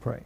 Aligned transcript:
pray. 0.00 0.22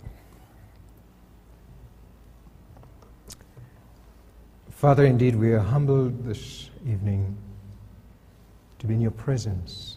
Father, 4.71 5.05
indeed, 5.05 5.35
we 5.35 5.53
are 5.53 5.59
humbled 5.59 6.25
this 6.25 6.71
evening 6.87 7.37
to 8.79 8.87
be 8.87 8.95
in 8.95 9.01
your 9.01 9.11
presence, 9.11 9.97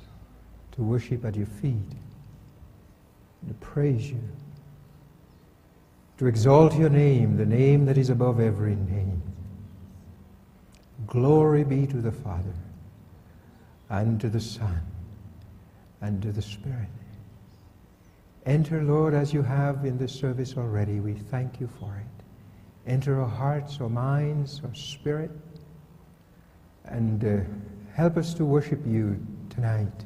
to 0.72 0.82
worship 0.82 1.26
at 1.26 1.36
your 1.36 1.46
feet, 1.46 1.92
to 3.48 3.54
praise 3.56 4.10
you, 4.10 4.22
to 6.18 6.26
exalt 6.26 6.76
your 6.76 6.90
name, 6.90 7.38
the 7.38 7.46
name 7.46 7.86
that 7.86 7.98
is 7.98 8.10
above 8.10 8.40
every 8.40 8.76
name. 8.76 9.22
Glory 11.06 11.64
be 11.64 11.86
to 11.86 11.98
the 11.98 12.12
Father, 12.12 12.56
and 13.90 14.20
to 14.22 14.30
the 14.30 14.42
Son, 14.42 14.82
and 16.02 16.22
to 16.24 16.32
the 16.32 16.42
Spirit 16.42 16.97
Enter, 18.48 18.82
Lord, 18.82 19.14
as 19.14 19.34
you 19.34 19.42
have 19.42 19.84
in 19.84 19.98
this 19.98 20.14
service 20.14 20.56
already. 20.56 21.02
We 21.02 21.14
thank 21.16 21.60
you 21.60 21.68
for 21.68 21.94
it. 21.98 22.90
Enter 22.90 23.20
our 23.20 23.28
hearts, 23.28 23.82
our 23.82 23.90
minds, 23.90 24.62
our 24.64 24.74
spirit, 24.74 25.32
and 26.86 27.26
uh, 27.26 27.44
help 27.94 28.16
us 28.16 28.34
to 28.36 28.46
worship 28.46 28.80
you 28.88 29.20
tonight. 29.50 30.06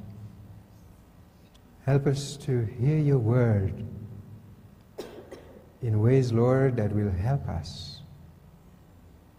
Help 1.86 2.08
us 2.08 2.36
to 2.38 2.66
hear 2.80 2.98
your 2.98 3.20
word 3.20 3.86
in 5.84 6.02
ways, 6.02 6.34
Lord, 6.34 6.76
that 6.78 6.92
will 6.92 7.12
help 7.12 7.48
us 7.48 8.02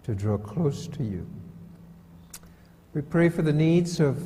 to 0.05 0.15
draw 0.15 0.39
close 0.39 0.87
to 0.87 1.03
you. 1.03 1.27
We 2.95 3.03
pray 3.03 3.31
for 3.31 3.43
the 3.43 3.53
needs 3.53 3.99
of, 3.99 4.23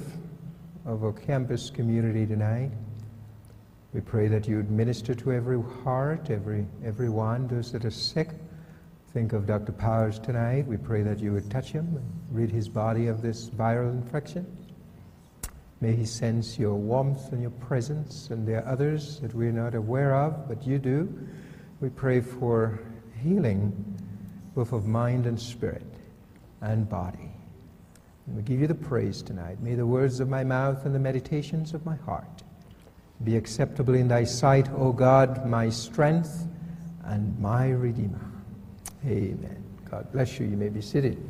of 0.85 1.03
our 1.03 1.15
campus 1.15 1.71
community 1.71 2.27
tonight. 2.27 2.73
We 3.97 4.03
pray 4.03 4.29
that 4.29 4.47
you 4.47 4.63
minister 4.65 5.15
to 5.15 5.33
every 5.33 5.59
heart, 5.83 6.29
every 6.29 6.67
everyone, 6.85 7.49
those 7.49 7.73
that 7.73 7.87
are 7.87 7.91
sick. 7.91 8.29
Think 9.15 9.33
of 9.33 9.47
Dr. 9.47 9.73
Powers 9.73 10.19
tonight. 10.19 10.67
We 10.67 10.77
pray 10.77 11.01
that 11.01 11.19
you 11.19 11.33
would 11.33 11.51
touch 11.51 11.73
him 11.73 11.97
and 11.97 12.05
rid 12.31 12.51
his 12.51 12.69
body 12.69 13.07
of 13.07 13.23
this 13.23 13.49
viral 13.49 13.91
infection. 13.91 14.47
May 15.81 15.97
he 15.97 16.05
sense 16.05 16.59
your 16.59 16.75
warmth 16.75 17.33
and 17.33 17.41
your 17.41 17.53
presence, 17.53 18.29
and 18.29 18.47
there 18.47 18.63
are 18.63 18.71
others 18.71 19.19
that 19.21 19.33
we're 19.33 19.51
not 19.51 19.75
aware 19.75 20.15
of, 20.15 20.47
but 20.47 20.67
you 20.67 20.79
do. 20.79 21.09
We 21.81 21.89
pray 21.89 22.21
for 22.21 22.79
healing, 23.23 23.73
both 24.55 24.75
of 24.75 24.87
mind 24.87 25.25
and 25.25 25.41
spirit 25.41 25.87
and 26.61 26.87
body. 26.87 27.31
And 28.27 28.37
we 28.37 28.43
give 28.43 28.61
you 28.61 28.67
the 28.67 28.75
praise 28.75 29.23
tonight. 29.23 29.59
May 29.63 29.75
the 29.75 29.87
words 29.87 30.21
of 30.21 30.29
my 30.29 30.45
mouth 30.45 30.85
and 30.85 30.95
the 30.95 30.99
meditations 30.99 31.73
of 31.73 31.87
my 31.87 31.97
heart 31.97 32.43
be 33.25 33.36
acceptable 33.36 33.95
in 33.95 34.09
thy 34.09 34.25
sight, 34.25 34.69
O 34.77 34.92
God, 34.92 35.47
my 35.47 35.69
strength 35.69 36.47
and 37.05 37.39
my 37.41 37.70
Redeemer. 37.70 38.31
Amen. 39.06 39.62
God 39.91 40.11
bless 40.12 40.39
you. 40.39 40.47
You 40.47 40.56
may 40.56 40.69
be 40.69 40.83
seated. 40.83 41.22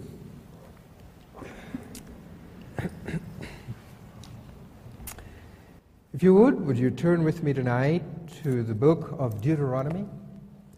If 6.13 6.23
you 6.23 6.35
would, 6.35 6.67
would 6.67 6.79
you 6.79 6.91
turn 6.91 7.25
with 7.25 7.43
me 7.43 7.53
tonight 7.53 8.03
to 8.43 8.63
the 8.63 8.75
book 8.75 9.15
of 9.19 9.43
Deuteronomy, 9.43 10.07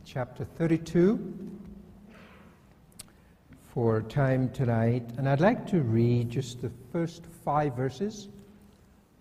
chapter 0.05 0.45
32, 0.45 1.49
for 3.73 4.03
time 4.03 4.49
tonight. 4.51 5.09
And 5.17 5.29
I'd 5.29 5.41
like 5.41 5.65
to 5.69 5.83
read 5.83 6.31
just 6.31 6.61
the 6.61 6.73
first 6.91 7.25
five 7.45 7.77
verses 7.77 8.27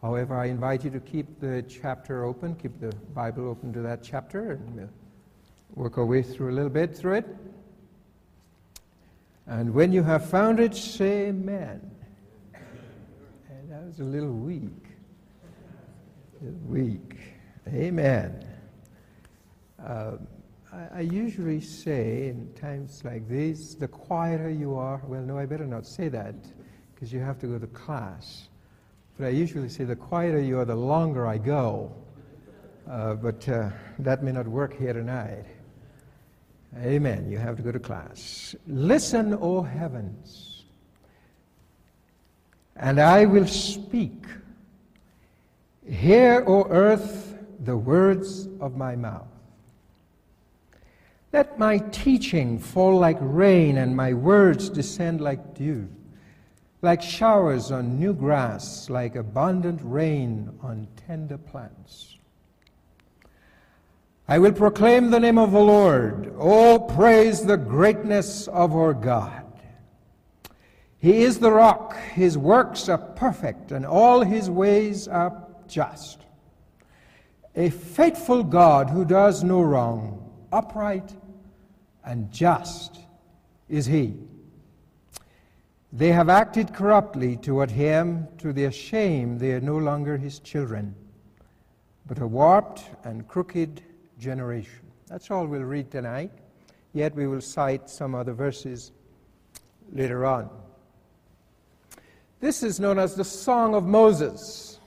However, 0.02 0.36
I 0.38 0.46
invite 0.46 0.84
you 0.84 0.92
to 0.92 1.00
keep 1.00 1.40
the 1.40 1.64
chapter 1.64 2.24
open, 2.24 2.56
keep 2.56 2.80
the 2.80 2.96
Bible 3.16 3.50
open 3.50 3.74
to 3.74 3.82
that 3.82 4.04
chapter, 4.04 4.52
and 4.52 4.76
we'll 4.76 4.90
work 5.74 5.98
our 5.98 6.06
way 6.06 6.22
through 6.22 6.52
a 6.52 6.56
little 6.56 6.70
bit 6.70 6.96
through 6.96 7.16
it. 7.16 7.26
And 9.48 9.74
when 9.74 9.92
you 9.92 10.04
have 10.04 10.30
found 10.30 10.60
it, 10.60 10.76
say 10.76 11.28
amen. 11.28 11.90
And 13.50 13.72
that 13.72 13.84
was 13.84 14.00
a 14.00 14.04
little 14.04 14.34
weak. 14.34 14.86
A 16.42 16.46
little 16.46 16.60
weak. 16.68 17.18
Amen. 17.68 18.46
Uh, 19.84 20.18
I, 20.72 20.88
I 20.98 21.02
usually 21.02 21.62
say 21.62 22.28
in 22.28 22.54
times 22.54 23.04
like 23.04 23.28
these, 23.28 23.76
the 23.76 23.88
quieter 23.88 24.50
you 24.50 24.76
are, 24.76 25.02
well, 25.06 25.22
no, 25.22 25.40
I 25.40 25.46
better 25.48 25.66
not 25.66 25.88
say 25.88 26.08
that 26.10 26.36
because 26.94 27.12
you 27.12 27.20
have 27.20 27.40
to 27.40 27.48
go 27.48 27.58
to 27.58 27.68
class. 27.68 28.50
But 29.18 29.28
I 29.28 29.30
usually 29.30 29.70
say 29.70 29.84
the 29.84 29.96
quieter 29.96 30.40
you 30.40 30.60
are, 30.60 30.66
the 30.66 30.76
longer 30.76 31.26
I 31.26 31.40
go. 31.40 31.92
Uh, 32.88 33.16
but 33.16 33.50
uh, 33.50 33.72
that 34.00 34.24
may 34.24 34.32
not 34.32 34.48
work 34.48 34.78
here 34.78 34.94
tonight. 34.94 35.46
Amen. 36.78 37.30
You 37.30 37.40
have 37.40 37.58
to 37.58 37.64
go 37.64 37.72
to 37.72 37.80
class. 37.80 38.56
Listen, 38.68 39.34
O 39.34 39.64
heavens, 39.64 40.66
and 42.76 43.00
I 43.00 43.26
will 43.26 43.48
speak. 43.48 44.24
Hear, 45.90 46.44
O 46.46 46.68
earth, 46.70 47.36
the 47.62 47.76
words 47.76 48.48
of 48.62 48.78
my 48.78 48.96
mouth. 48.96 49.28
Let 51.34 51.58
my 51.58 51.80
teaching 51.80 52.60
fall 52.60 52.98
like 53.00 53.18
rain 53.20 53.78
and 53.78 53.96
my 53.96 54.14
words 54.14 54.70
descend 54.70 55.22
like 55.22 55.56
dew 55.56 55.90
like 56.88 57.02
showers 57.02 57.70
on 57.70 58.00
new 58.00 58.14
grass, 58.14 58.90
like 58.90 59.18
abundant 59.18 59.82
rain 59.84 60.50
on 60.62 60.88
tender 61.06 61.38
plants. 61.38 62.16
I 64.26 64.40
will 64.40 64.54
proclaim 64.54 65.12
the 65.12 65.20
name 65.20 65.38
of 65.38 65.52
the 65.52 65.60
Lord. 65.60 66.34
Oh, 66.40 66.80
praise 66.80 67.42
the 67.42 67.58
greatness 67.58 68.48
of 68.48 68.74
our 68.74 68.94
God. 68.94 69.44
He 70.98 71.24
is 71.24 71.40
the 71.40 71.52
rock. 71.52 71.98
His 72.14 72.38
works 72.38 72.88
are 72.88 72.98
perfect, 72.98 73.74
and 73.74 73.86
all 73.86 74.22
his 74.22 74.50
ways 74.50 75.10
are 75.10 75.46
just. 75.68 76.22
A 77.58 77.70
faithful 77.70 78.46
God 78.46 78.90
who 78.90 79.04
does 79.04 79.44
no 79.44 79.62
wrong, 79.62 80.24
upright 80.54 81.12
and 82.06 82.32
just 82.32 83.02
is 83.68 83.86
he. 83.86 84.14
They 85.94 86.12
have 86.12 86.28
acted 86.28 86.74
corruptly 86.74 87.38
toward 87.38 87.72
him. 87.72 88.28
To 88.40 88.52
their 88.52 88.72
shame, 88.72 89.38
they 89.38 89.54
are 89.54 89.62
no 89.62 89.78
longer 89.78 90.18
his 90.18 90.40
children, 90.40 90.96
but 92.06 92.20
a 92.20 92.28
warped 92.28 92.84
and 93.04 93.28
crooked 93.28 93.82
generation. 94.20 94.86
That's 95.08 95.32
all 95.32 95.48
we'll 95.48 95.62
read 95.62 95.90
tonight. 95.90 96.32
Yet 96.94 97.16
we 97.16 97.28
will 97.28 97.42
cite 97.42 97.90
some 97.90 98.16
other 98.16 98.34
verses 98.34 98.92
later 99.92 100.26
on. 100.26 100.50
This 102.40 102.64
is 102.64 102.80
known 102.80 103.00
as 103.00 103.16
the 103.16 103.24
Song 103.24 103.74
of 103.74 103.86
Moses. 103.86 104.80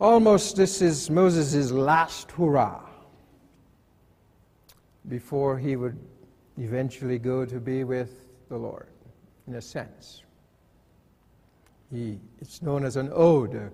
Almost 0.00 0.56
this 0.56 0.82
is 0.82 1.10
Moses' 1.10 1.70
last 1.70 2.30
hurrah 2.32 2.80
before 5.08 5.58
he 5.58 5.76
would 5.76 5.98
eventually 6.58 7.18
go 7.18 7.44
to 7.44 7.60
be 7.60 7.84
with 7.84 8.26
the 8.48 8.56
Lord 8.56 8.88
in 9.46 9.54
a 9.54 9.62
sense. 9.62 10.22
He, 11.90 12.18
it's 12.40 12.62
known 12.62 12.84
as 12.84 12.96
an 12.96 13.10
ode, 13.12 13.54
a, 13.54 13.70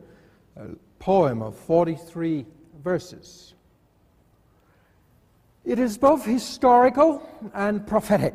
a 0.56 0.66
poem 0.98 1.42
of 1.42 1.56
43 1.56 2.44
verses. 2.82 3.54
It 5.64 5.78
is 5.78 5.97
both 5.98 6.25
historical 6.25 7.26
and 7.55 7.87
prophetic. 7.87 8.34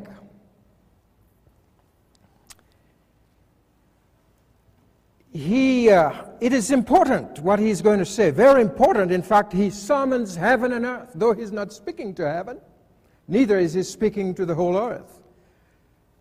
He, 5.35 5.89
uh, 5.89 6.13
it 6.39 6.53
is 6.53 6.71
important 6.71 7.39
what 7.39 7.59
he's 7.59 7.81
going 7.81 7.99
to 7.99 8.05
say, 8.05 8.31
very 8.31 8.61
important. 8.61 9.11
In 9.11 9.21
fact, 9.21 9.51
he 9.51 9.69
summons 9.69 10.33
heaven 10.33 10.71
and 10.71 10.85
earth, 10.85 11.11
though 11.13 11.33
he's 11.33 11.51
not 11.51 11.73
speaking 11.73 12.13
to 12.15 12.31
heaven, 12.31 12.57
neither 13.27 13.59
is 13.59 13.73
he 13.73 13.83
speaking 13.83 14.33
to 14.35 14.45
the 14.45 14.55
whole 14.55 14.77
earth. 14.77 15.14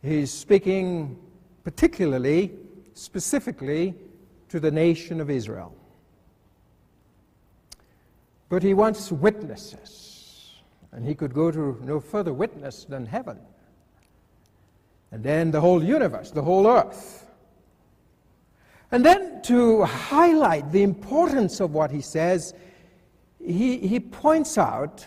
He's 0.05 0.31
speaking 0.31 1.17
particularly, 1.65 2.53
specifically, 2.93 3.95
to 4.51 4.61
the 4.61 4.71
nation 4.71 5.19
of 5.19 5.31
Israel. 5.31 5.75
But 8.51 8.63
he 8.63 8.75
wants 8.75 9.11
witnesses, 9.11 10.57
and 10.93 11.07
he 11.07 11.15
could 11.15 11.33
go 11.33 11.51
to 11.51 11.81
no 11.83 12.01
further 12.01 12.35
witness 12.35 12.85
than 12.85 13.07
heaven. 13.07 13.39
And 15.11 15.25
then 15.25 15.51
the 15.51 15.63
whole 15.63 15.83
universe, 15.83 16.31
the 16.31 16.43
whole 16.43 16.67
earth. 16.67 17.27
And 18.93 19.03
then 19.03 19.41
to 19.45 19.85
highlight 19.85 20.71
the 20.71 20.83
importance 20.83 21.61
of 21.61 21.73
what 21.73 21.91
he 21.91 22.03
says, 22.03 22.53
he, 23.43 23.79
he 23.79 24.01
points 24.01 24.59
out 24.59 25.07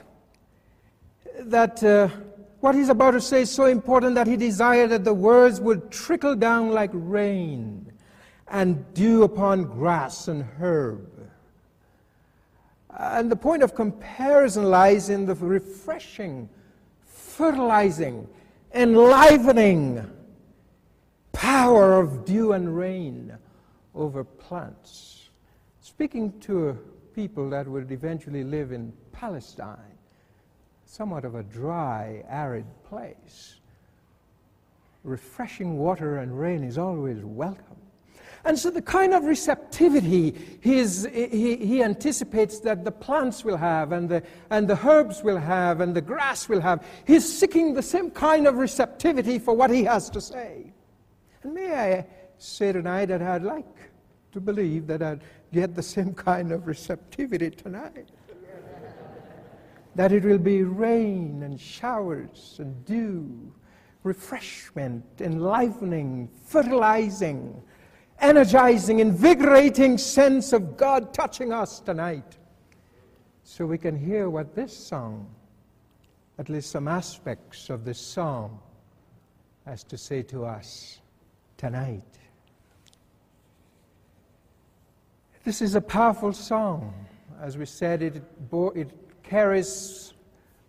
that. 1.40 1.84
Uh, 1.84 2.10
what 2.60 2.76
he's 2.76 2.90
about 2.90 3.12
to 3.12 3.22
say 3.22 3.42
is 3.42 3.52
so 3.52 3.66
important 3.66 4.16
that 4.16 4.28
he 4.28 4.36
desired 4.36 4.90
that 4.90 5.04
the 5.04 5.14
words 5.14 5.62
would 5.62 5.92
trickle 5.92 6.36
down 6.36 6.72
like 6.72 6.90
rain 6.94 7.92
and 8.48 8.94
dew 8.94 9.24
upon 9.24 9.66
grass 9.66 10.28
and 10.28 10.44
herb. 10.60 11.08
And 12.98 13.32
the 13.32 13.36
point 13.36 13.62
of 13.62 13.76
comparison 13.76 14.64
lies 14.64 15.10
in 15.10 15.26
the 15.26 15.36
refreshing, 15.36 16.50
fertilizing, 17.06 18.28
enlivening 18.74 20.10
power 21.32 22.00
of 22.00 22.26
dew 22.26 22.54
and 22.54 22.76
rain 22.76 23.38
over 23.94 24.24
plants. 24.24 25.30
Speaking 25.82 26.40
to 26.40 26.78
people 27.14 27.50
that 27.52 27.68
would 27.68 27.92
eventually 27.92 28.44
live 28.44 28.72
in 28.72 28.92
Palestine, 29.12 29.97
somewhat 30.88 31.26
of 31.26 31.36
a 31.36 31.44
dry, 31.44 32.24
arid 32.30 32.66
place, 32.86 33.58
refreshing 35.04 35.78
water 35.78 36.20
and 36.20 36.40
rain 36.40 36.64
is 36.64 36.78
always 36.78 37.20
welcome. 37.24 37.76
And 38.46 38.58
so, 38.58 38.70
the 38.70 38.82
kind 38.82 39.14
of 39.14 39.26
receptivity 39.26 40.34
he, 40.62 40.86
he, 40.86 41.56
he, 41.58 41.84
anticipates 41.84 42.62
that 42.62 42.86
the 42.86 42.92
plants 42.92 43.44
will 43.44 43.58
have, 43.58 43.92
and 43.92 44.08
the, 44.08 44.24
and 44.50 44.68
the 44.68 44.80
herbs 44.88 45.22
will 45.22 45.38
have, 45.38 45.82
and 45.82 45.94
the 45.94 46.02
grass 46.02 46.48
will 46.48 46.62
have, 46.62 46.86
he's 47.06 47.38
seeking 47.38 47.74
the 47.74 47.82
same 47.82 48.10
kind 48.10 48.48
of 48.48 48.56
receptivity 48.56 49.40
for 49.40 49.54
what 49.54 49.70
he 49.70 49.84
has 49.84 50.10
to 50.12 50.22
say. 50.22 50.72
And 51.44 51.54
may 51.54 51.74
I 51.74 52.06
say 52.38 52.72
tonight 52.72 53.08
that 53.08 53.22
I'd 53.22 53.44
like 53.44 53.66
to 54.32 54.40
believe 54.40 54.88
that 54.88 55.02
I'd 55.02 55.22
get 55.52 55.76
the 55.76 55.84
same 55.84 56.14
kind 56.14 56.54
of 56.54 56.68
receptivity 56.68 57.50
tonight. 57.50 58.08
That 59.98 60.12
it 60.12 60.24
will 60.24 60.38
be 60.38 60.62
rain 60.62 61.42
and 61.42 61.60
showers 61.60 62.58
and 62.60 62.86
dew, 62.86 63.52
refreshment, 64.04 65.04
enlivening, 65.20 66.30
fertilizing, 66.46 67.60
energizing, 68.20 69.00
invigorating 69.00 69.98
sense 69.98 70.54
of 70.54 70.78
God 70.78 71.16
touching 71.16 71.52
us 71.52 71.80
tonight. 71.80 72.38
So 73.44 73.66
we 73.66 73.80
can 73.80 73.98
hear 73.98 74.30
what 74.30 74.54
this 74.54 74.78
song, 74.78 75.28
at 76.38 76.48
least 76.48 76.70
some 76.70 76.88
aspects 76.88 77.72
of 77.72 77.84
this 77.84 78.00
song, 78.00 78.60
has 79.66 79.84
to 79.86 79.98
say 79.98 80.22
to 80.22 80.46
us 80.46 81.00
tonight. 81.58 82.04
This 85.44 85.64
is 85.64 85.74
a 85.74 85.82
powerful 85.82 86.34
song. 86.34 86.94
As 87.42 87.58
we 87.58 87.66
said, 87.66 88.04
it, 88.04 88.50
bore, 88.52 88.78
it 88.78 88.92
carries 89.28 90.14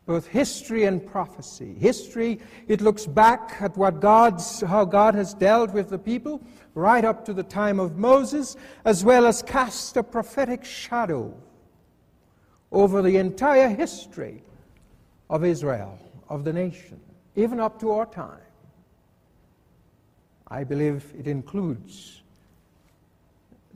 both 0.06 0.26
history 0.26 0.84
and 0.84 1.06
prophecy. 1.06 1.74
History, 1.74 2.40
it 2.66 2.80
looks 2.80 3.06
back 3.06 3.56
at 3.60 3.76
what 3.76 4.00
God's, 4.00 4.62
how 4.62 4.84
God 4.84 5.14
has 5.14 5.34
dealt 5.34 5.72
with 5.72 5.90
the 5.90 5.98
people 5.98 6.40
right 6.74 7.04
up 7.04 7.24
to 7.26 7.34
the 7.34 7.42
time 7.42 7.78
of 7.78 7.98
Moses, 7.98 8.56
as 8.84 9.04
well 9.04 9.26
as 9.26 9.42
cast 9.42 9.96
a 9.96 10.02
prophetic 10.02 10.64
shadow 10.64 11.34
over 12.72 13.02
the 13.02 13.16
entire 13.16 13.68
history 13.68 14.42
of 15.28 15.44
Israel, 15.44 15.98
of 16.28 16.44
the 16.44 16.52
nation, 16.52 16.98
even 17.36 17.60
up 17.60 17.78
to 17.80 17.90
our 17.90 18.06
time. 18.06 18.40
I 20.48 20.64
believe 20.64 21.12
it 21.18 21.26
includes 21.26 22.22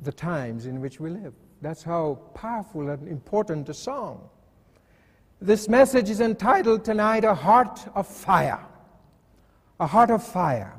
the 0.03 0.13
times 0.13 0.65
in 0.65 0.81
which 0.81 0.99
we 0.99 1.11
live. 1.11 1.35
That's 1.61 1.83
how 1.83 2.19
powerful 2.35 2.89
and 2.89 3.07
important 3.07 3.67
the 3.67 3.75
song. 3.75 4.29
This 5.43 5.69
message 5.69 6.09
is 6.09 6.21
entitled 6.21 6.85
tonight, 6.85 7.25
A 7.25 7.35
Heart 7.35 7.89
of 7.97 8.07
Fire. 8.07 8.61
A 9.81 9.89
Heart 9.89 10.11
of 10.11 10.25
Fire. 10.25 10.73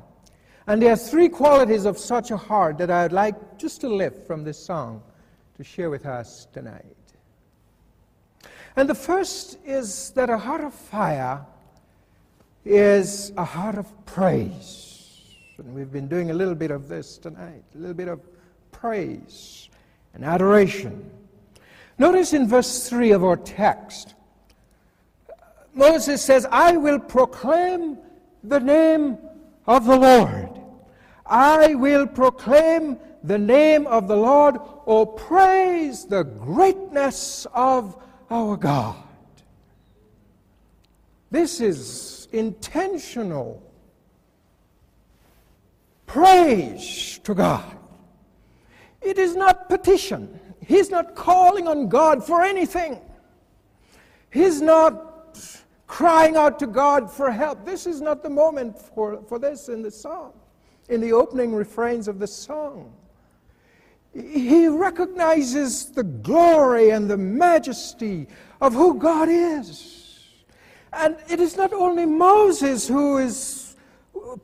And 0.66 0.80
there 0.80 0.94
are 0.94 0.96
three 0.96 1.28
qualities 1.28 1.84
of 1.84 1.98
such 1.98 2.30
a 2.30 2.38
heart 2.38 2.78
that 2.78 2.90
I'd 2.90 3.12
like 3.12 3.58
just 3.58 3.82
to 3.82 3.90
lift 3.90 4.26
from 4.26 4.42
this 4.42 4.58
song 4.58 5.02
to 5.58 5.64
share 5.64 5.90
with 5.90 6.06
us 6.06 6.48
tonight. 6.54 6.96
And 8.74 8.88
the 8.88 8.94
first 8.94 9.58
is 9.66 10.12
that 10.12 10.30
a 10.30 10.38
heart 10.38 10.62
of 10.62 10.72
fire 10.72 11.44
is 12.64 13.34
a 13.36 13.44
heart 13.44 13.76
of 13.76 14.06
praise. 14.06 15.10
And 15.58 15.74
we've 15.74 15.92
been 15.92 16.08
doing 16.08 16.30
a 16.30 16.34
little 16.34 16.54
bit 16.54 16.70
of 16.70 16.88
this 16.88 17.18
tonight, 17.18 17.64
a 17.74 17.78
little 17.78 17.92
bit 17.92 18.08
of 18.08 18.18
praise 18.72 19.68
and 20.14 20.24
adoration. 20.24 21.10
Notice 21.98 22.32
in 22.32 22.48
verse 22.48 22.88
3 22.88 23.10
of 23.10 23.22
our 23.22 23.36
text, 23.36 24.14
Moses 25.74 26.22
says, 26.22 26.46
I 26.50 26.76
will 26.76 27.00
proclaim 27.00 27.98
the 28.42 28.60
name 28.60 29.18
of 29.66 29.86
the 29.86 29.96
Lord. 29.96 30.50
I 31.26 31.74
will 31.74 32.06
proclaim 32.06 32.98
the 33.22 33.38
name 33.38 33.86
of 33.86 34.08
the 34.08 34.16
Lord. 34.16 34.56
or 34.86 35.06
praise 35.06 36.04
the 36.04 36.24
greatness 36.24 37.46
of 37.54 37.96
our 38.30 38.54
God. 38.54 38.96
This 41.30 41.60
is 41.60 42.28
intentional 42.32 43.62
praise 46.06 47.18
to 47.24 47.34
God. 47.34 47.64
It 49.00 49.18
is 49.18 49.34
not 49.34 49.68
petition. 49.68 50.38
He's 50.60 50.90
not 50.90 51.14
calling 51.14 51.66
on 51.66 51.88
God 51.88 52.24
for 52.24 52.42
anything. 52.42 53.00
He's 54.30 54.60
not 54.60 55.13
crying 55.86 56.36
out 56.36 56.58
to 56.60 56.66
God 56.66 57.10
for 57.10 57.30
help. 57.30 57.64
This 57.64 57.86
is 57.86 58.00
not 58.00 58.22
the 58.22 58.30
moment 58.30 58.78
for, 58.78 59.22
for 59.28 59.38
this 59.38 59.68
in 59.68 59.82
the 59.82 59.90
song, 59.90 60.32
in 60.88 61.00
the 61.00 61.12
opening 61.12 61.54
refrains 61.54 62.08
of 62.08 62.18
the 62.18 62.26
song. 62.26 62.92
He 64.14 64.68
recognizes 64.68 65.86
the 65.86 66.04
glory 66.04 66.90
and 66.90 67.10
the 67.10 67.16
majesty 67.16 68.28
of 68.60 68.72
who 68.72 68.94
God 68.94 69.28
is. 69.28 70.00
And 70.92 71.16
it 71.28 71.40
is 71.40 71.56
not 71.56 71.72
only 71.72 72.06
Moses 72.06 72.86
who 72.86 73.18
is 73.18 73.64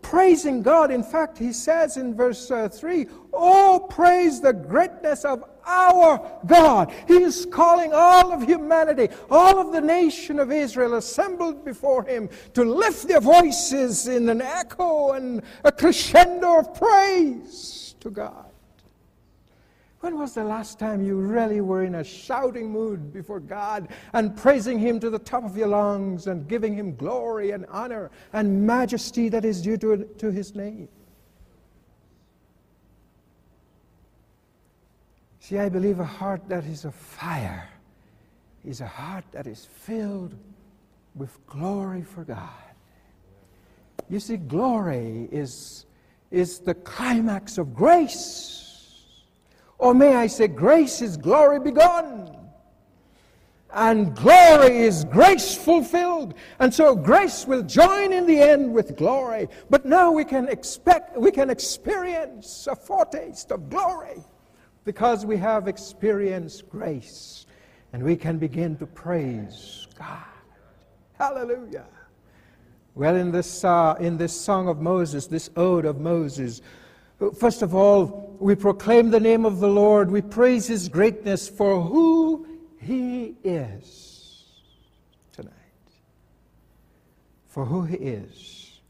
praising 0.02 0.62
God. 0.62 0.90
In 0.90 1.02
fact, 1.02 1.38
he 1.38 1.52
says 1.52 1.96
in 1.96 2.14
verse 2.14 2.50
uh, 2.50 2.68
3, 2.68 3.06
Oh, 3.32 3.86
praise 3.88 4.40
the 4.40 4.52
greatness 4.52 5.24
of 5.24 5.44
our 5.66 6.40
God. 6.46 6.92
He 7.06 7.22
is 7.22 7.46
calling 7.46 7.92
all 7.92 8.32
of 8.32 8.42
humanity, 8.42 9.08
all 9.30 9.58
of 9.58 9.72
the 9.72 9.80
nation 9.80 10.38
of 10.38 10.52
Israel 10.52 10.94
assembled 10.94 11.64
before 11.64 12.04
him 12.04 12.28
to 12.54 12.64
lift 12.64 13.08
their 13.08 13.20
voices 13.20 14.08
in 14.08 14.28
an 14.28 14.42
echo 14.42 15.12
and 15.12 15.42
a 15.64 15.72
crescendo 15.72 16.58
of 16.60 16.74
praise 16.74 17.94
to 18.00 18.10
God. 18.10 18.50
When 20.00 20.18
was 20.18 20.32
the 20.32 20.44
last 20.44 20.78
time 20.78 21.02
you 21.02 21.16
really 21.16 21.60
were 21.60 21.84
in 21.84 21.96
a 21.96 22.04
shouting 22.04 22.70
mood 22.70 23.12
before 23.12 23.38
God 23.38 23.88
and 24.14 24.34
praising 24.34 24.78
Him 24.78 24.98
to 25.00 25.10
the 25.10 25.18
top 25.18 25.44
of 25.44 25.56
your 25.58 25.68
lungs 25.68 26.26
and 26.26 26.48
giving 26.48 26.74
Him 26.74 26.96
glory 26.96 27.50
and 27.50 27.66
honor 27.68 28.10
and 28.32 28.66
majesty 28.66 29.28
that 29.28 29.44
is 29.44 29.60
due 29.60 29.76
to, 29.76 30.04
to 30.04 30.30
His 30.30 30.54
name? 30.54 30.88
See, 35.50 35.58
I 35.58 35.68
believe 35.68 35.98
a 35.98 36.04
heart 36.04 36.42
that 36.48 36.64
is 36.64 36.84
a 36.84 36.92
fire 36.92 37.68
is 38.64 38.80
a 38.80 38.86
heart 38.86 39.24
that 39.32 39.48
is 39.48 39.64
filled 39.64 40.32
with 41.16 41.44
glory 41.48 42.02
for 42.02 42.22
God. 42.22 42.70
You 44.08 44.20
see, 44.20 44.36
glory 44.36 45.28
is, 45.32 45.86
is 46.30 46.60
the 46.60 46.74
climax 46.74 47.58
of 47.58 47.74
grace. 47.74 49.24
Or 49.78 49.92
may 49.92 50.14
I 50.14 50.28
say, 50.28 50.46
grace 50.46 51.02
is 51.02 51.16
glory 51.16 51.58
begun. 51.58 52.30
And 53.72 54.14
glory 54.14 54.78
is 54.78 55.04
grace 55.06 55.56
fulfilled. 55.56 56.34
And 56.60 56.72
so 56.72 56.94
grace 56.94 57.44
will 57.44 57.64
join 57.64 58.12
in 58.12 58.24
the 58.24 58.40
end 58.40 58.72
with 58.72 58.94
glory. 58.94 59.48
But 59.68 59.84
now 59.84 60.12
we 60.12 60.24
can 60.24 60.46
expect, 60.46 61.18
we 61.18 61.32
can 61.32 61.50
experience 61.50 62.68
a 62.70 62.76
foretaste 62.76 63.50
of 63.50 63.68
glory 63.68 64.22
because 64.84 65.26
we 65.26 65.36
have 65.36 65.68
experienced 65.68 66.68
grace. 66.68 67.46
And 67.92 68.04
we 68.04 68.14
can 68.16 68.38
begin 68.38 68.76
to 68.76 68.86
praise 68.86 69.88
God. 69.98 70.24
Hallelujah. 71.18 71.86
Well, 72.94 73.16
in 73.16 73.32
this, 73.32 73.64
uh, 73.64 73.96
in 73.98 74.16
this 74.16 74.38
song 74.38 74.68
of 74.68 74.80
Moses, 74.80 75.26
this 75.26 75.50
ode 75.56 75.84
of 75.84 76.00
Moses, 76.00 76.62
First 77.38 77.60
of 77.60 77.74
all, 77.74 78.34
we 78.40 78.54
proclaim 78.54 79.10
the 79.10 79.20
name 79.20 79.44
of 79.44 79.60
the 79.60 79.68
Lord. 79.68 80.10
We 80.10 80.22
praise 80.22 80.66
his 80.66 80.88
greatness 80.88 81.50
for 81.50 81.82
who 81.82 82.46
he 82.78 83.34
is 83.44 84.46
tonight. 85.32 85.52
For 87.46 87.66
who 87.66 87.82
he 87.82 87.96
is. 87.96 88.80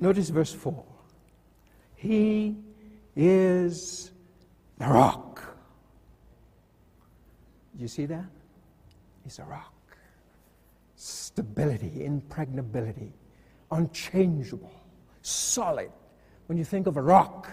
Notice 0.00 0.28
verse 0.30 0.52
4. 0.52 0.84
He 1.94 2.56
is 3.14 4.10
the 4.78 4.86
rock. 4.86 5.42
You 7.78 7.88
see 7.88 8.06
that? 8.06 8.24
He's 9.24 9.38
a 9.38 9.44
rock. 9.44 9.72
Stability, 10.94 12.04
impregnability, 12.04 13.12
unchangeable, 13.70 14.72
solid 15.22 15.90
when 16.46 16.56
you 16.56 16.64
think 16.64 16.86
of 16.86 16.96
a 16.96 17.02
rock, 17.02 17.50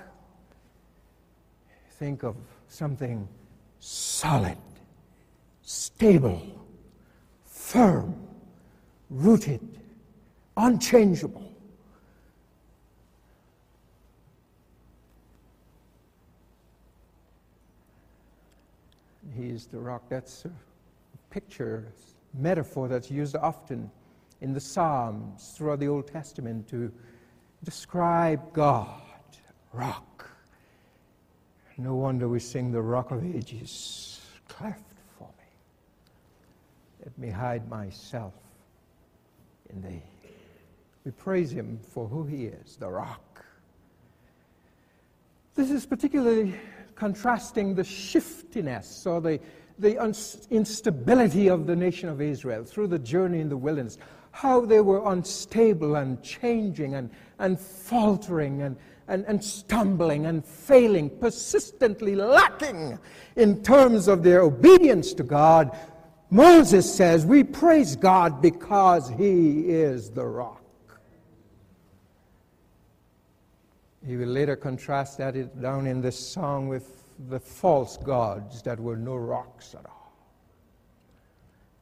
think 1.92 2.24
of 2.24 2.36
something 2.68 3.28
solid, 3.80 4.58
stable, 5.62 6.42
firm, 7.44 8.16
rooted, 9.10 9.62
unchangeable. 10.58 11.53
He 19.36 19.50
is 19.50 19.66
the 19.66 19.80
rock. 19.80 20.04
That's 20.10 20.46
a 20.46 20.52
picture, 21.34 21.88
metaphor 22.34 22.88
that's 22.88 23.10
used 23.10 23.36
often 23.36 23.90
in 24.42 24.54
the 24.54 24.60
Psalms 24.60 25.54
throughout 25.58 25.80
the 25.80 25.88
Old 25.88 26.08
Testament 26.08 26.68
to 26.70 26.92
describe 27.64 28.54
God, 28.54 29.02
rock. 29.72 30.30
No 31.78 31.96
wonder 31.96 32.28
we 32.28 32.40
sing 32.40 32.72
the 32.72 32.82
rock 32.82 33.12
of 33.12 33.26
ages, 33.36 34.22
cleft 34.48 34.84
for 35.18 35.28
me. 35.40 35.46
Let 37.04 37.18
me 37.18 37.30
hide 37.30 37.68
myself 37.68 38.34
in 39.70 39.82
thee. 39.82 40.04
We 41.04 41.12
praise 41.12 41.52
him 41.52 41.80
for 41.90 42.08
who 42.08 42.26
he 42.26 42.46
is, 42.46 42.76
the 42.76 42.90
rock. 42.90 43.44
This 45.56 45.72
is 45.72 45.86
particularly 45.86 46.56
contrasting 46.96 47.76
the 47.76 47.84
shiftiness 47.84 49.06
or 49.06 49.22
the, 49.22 49.40
the 49.80 49.98
instability 50.50 51.48
of 51.48 51.68
the 51.68 51.76
nation 51.76 52.10
of 52.10 52.22
Israel 52.22 52.64
through 52.64 52.88
the 52.88 53.00
journey 53.00 53.40
in 53.40 53.50
the 53.50 53.58
wilderness, 53.58 53.98
how 54.32 54.62
they 54.62 54.82
were 54.82 55.12
unstable 55.12 55.96
and 55.96 56.22
changing 56.24 56.96
and, 56.96 57.10
and 57.40 57.60
faltering 57.60 58.64
and, 58.64 58.76
and, 59.08 59.26
and 59.26 59.44
stumbling 59.44 60.26
and 60.26 60.46
failing, 60.46 61.10
persistently 61.20 62.16
lacking 62.16 62.98
in 63.36 63.62
terms 63.62 64.08
of 64.08 64.24
their 64.24 64.42
obedience 64.42 65.14
to 65.14 65.24
God. 65.24 65.78
Moses 66.30 66.92
says, 66.92 67.26
We 67.26 67.44
praise 67.44 67.96
God 67.96 68.42
because 68.42 69.10
He 69.10 69.70
is 69.70 70.10
the 70.10 70.26
rock. 70.26 70.63
He 74.06 74.18
will 74.18 74.28
later 74.28 74.56
contrast 74.56 75.18
that 75.20 75.36
it 75.36 75.62
down 75.62 75.88
in 75.88 76.02
this 76.02 76.20
song 76.20 76.68
with 76.68 77.04
the 77.30 77.40
false 77.40 77.98
gods 77.98 78.62
that 78.64 78.80
were 78.80 78.98
no 78.98 79.16
rocks 79.16 79.76
at 79.76 79.86
all. 79.86 80.14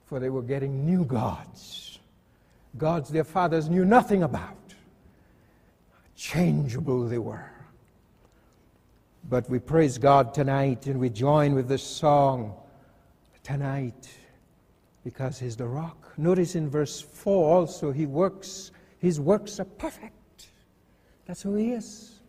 For 0.06 0.20
they 0.20 0.30
were 0.30 0.44
getting 0.44 0.86
new 0.86 1.04
gods, 1.06 2.00
gods 2.78 3.10
their 3.10 3.24
fathers 3.24 3.70
knew 3.70 3.86
nothing 3.86 4.24
about. 4.24 4.58
Changeable 6.16 7.08
they 7.08 7.18
were. 7.18 7.50
But 9.30 9.50
we 9.50 9.60
praise 9.60 9.98
God 9.98 10.34
tonight 10.34 10.86
and 10.86 11.00
we 11.00 11.10
join 11.10 11.56
with 11.56 11.68
this 11.68 11.84
song 11.84 12.54
tonight 13.44 14.10
because 15.04 15.40
He's 15.40 15.56
the 15.56 15.68
rock. 15.68 16.14
Notice 16.18 16.56
in 16.56 16.70
verse 16.70 17.02
4 17.02 17.56
also, 17.56 17.92
He 17.92 18.06
works, 18.06 18.72
His 19.00 19.20
works 19.20 19.60
are 19.60 19.66
perfect. 19.66 20.14
That's 21.26 21.42
who 21.42 21.56
He 21.56 21.72
is. 21.72 22.20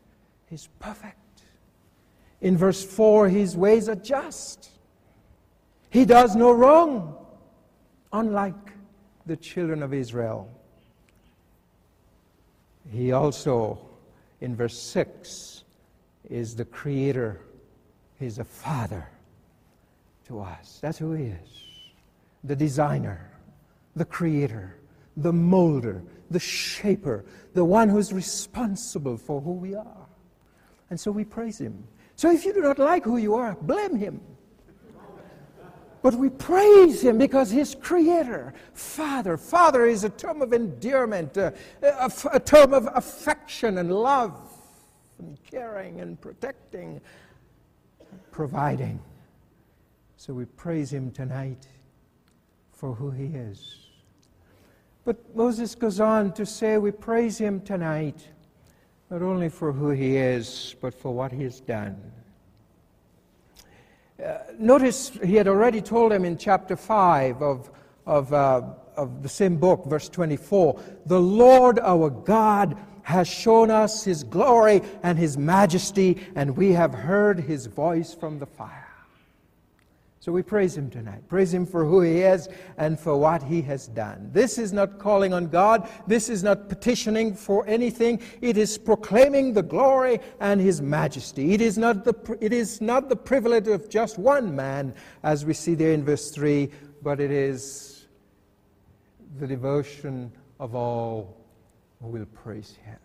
He's 0.49 0.69
perfect. 0.79 1.17
In 2.41 2.57
verse 2.57 2.85
4, 2.85 3.29
His 3.29 3.57
ways 3.57 3.89
are 3.89 3.97
just. 3.97 4.71
He 5.91 6.05
does 6.05 6.35
no 6.35 6.53
wrong, 6.53 7.17
unlike 8.13 8.73
the 9.27 9.37
children 9.37 9.83
of 9.83 9.93
Israel. 9.93 10.51
He 12.91 13.13
also, 13.13 13.79
in 14.41 14.57
verse 14.57 14.79
6, 14.79 15.65
is 16.29 16.57
the 16.57 16.65
creator. 16.65 17.41
He's 18.19 18.39
a 18.39 18.45
father 18.45 19.07
to 20.27 20.41
us. 20.41 20.79
That's 20.81 20.99
who 20.99 21.13
He 21.13 21.25
is 21.27 21.63
the 22.45 22.57
designer, 22.57 23.31
the 23.95 24.05
creator, 24.05 24.77
the 25.17 25.33
molder, 25.33 26.03
the 26.33 26.41
shaper, 26.41 27.25
the 27.55 27.65
one 27.65 27.89
who's 27.89 28.13
responsible 28.13 29.17
for 29.17 29.41
who 29.41 29.53
we 29.53 29.75
are. 29.75 30.07
And 30.91 30.99
so 30.99 31.11
we 31.11 31.25
praise 31.25 31.59
him. 31.59 31.85
So 32.17 32.31
if 32.31 32.45
you 32.45 32.53
do 32.53 32.61
not 32.61 32.79
like 32.79 33.05
who 33.05 33.17
you 33.17 33.35
are, 33.35 33.57
blame 33.63 33.97
him. 33.97 34.21
But 36.03 36.15
we 36.15 36.31
praise 36.31 37.01
him 37.01 37.17
because 37.17 37.51
he's 37.51 37.77
creator, 37.77 38.55
father. 38.75 39.37
Father 39.37 39.87
is 39.87 40.03
a 40.03 40.11
term 40.11 40.43
of 40.43 40.53
endearment, 40.53 41.39
uh, 41.39 41.53
a, 41.81 42.13
a 42.33 42.41
term 42.41 42.75
of 42.75 42.89
affection 42.93 43.79
and 43.79 43.93
love, 43.93 44.37
and 45.21 45.39
caring 45.49 46.01
and 46.01 46.21
protecting, 46.21 47.01
providing. 48.33 49.01
So 50.17 50.35
we 50.35 50.45
praise 50.45 50.93
him 50.93 51.13
tonight 51.13 51.69
for 52.73 52.95
who 52.95 53.13
he 53.13 53.27
is. 53.27 53.82
But 55.05 55.35
Moses 55.35 55.75
goes 55.75 56.01
on 56.01 56.33
to 56.35 56.47
say, 56.47 56.79
We 56.79 56.93
praise 56.93 57.39
him 57.39 57.61
tonight 57.61 58.29
not 59.13 59.21
only 59.21 59.51
for 59.51 59.73
who 59.73 59.91
he 59.91 60.17
is, 60.17 60.75
but 60.81 60.95
for 60.95 61.13
what 61.13 61.31
he 61.31 61.43
has 61.43 61.61
done. 61.61 62.01
Uh, 64.25 64.39
notice 64.59 65.11
he 65.23 65.35
had 65.35 65.47
already 65.47 65.83
told 65.83 66.11
him 66.11 66.25
in 66.25 66.39
chapter 66.39 66.77
5 66.77 67.43
of, 67.43 67.71
of, 68.07 68.33
uh, 68.33 68.63
of 68.97 69.23
the 69.23 69.29
same 69.29 69.59
book, 69.59 69.85
verse 69.85 70.09
24 70.09 70.81
The 71.05 71.21
Lord 71.21 71.79
our 71.81 72.09
God 72.09 72.79
has 73.03 73.29
shown 73.29 73.71
us 73.71 74.03
his 74.03 74.25
glory 74.25 74.81
and 75.03 75.19
his 75.19 75.37
majesty, 75.37 76.19
and 76.35 76.57
we 76.57 76.73
have 76.73 76.95
heard 76.95 77.41
his 77.41 77.67
voice 77.67 78.15
from 78.15 78.39
the 78.39 78.47
fire. 78.47 78.92
So 80.23 80.31
we 80.31 80.45
praise 80.45 80.77
him 80.77 80.89
tonight. 80.89 81.27
Praise 81.27 81.53
him 81.53 81.67
for 81.67 81.85
who 81.85 82.01
he 82.01 82.21
is 82.21 82.49
and 82.77 82.97
for 82.97 83.17
what 83.17 83.43
he 83.43 83.61
has 83.63 83.89
done. 83.89 84.31
This 84.33 84.57
is 84.57 84.73
not 84.73 85.01
calling 85.01 85.35
on 85.35 85.49
God. 85.49 85.89
This 86.07 86.29
is 86.29 86.45
not 86.45 86.69
petitioning 86.69 87.35
for 87.35 87.67
anything. 87.67 88.21
It 88.41 88.57
is 88.57 88.79
proclaiming 88.79 89.53
the 89.53 89.65
glory 89.65 90.21
and 90.39 90.61
his 90.61 90.81
majesty. 90.81 91.55
It 91.55 91.61
is 91.61 91.77
not 91.77 92.05
the, 92.05 92.15
it 92.41 92.53
is 92.53 92.81
not 92.81 93.09
the 93.09 93.17
privilege 93.17 93.67
of 93.67 93.89
just 93.89 94.17
one 94.17 94.55
man, 94.55 94.95
as 95.25 95.45
we 95.45 95.55
see 95.55 95.75
there 95.75 95.91
in 95.91 96.05
verse 96.05 96.31
3, 96.31 96.71
but 97.03 97.19
it 97.19 97.33
is 97.33 98.07
the 99.41 99.47
devotion 99.49 100.31
of 100.61 100.77
all 100.77 101.37
who 102.01 102.07
will 102.11 102.27
praise 102.27 102.79
him 102.85 103.01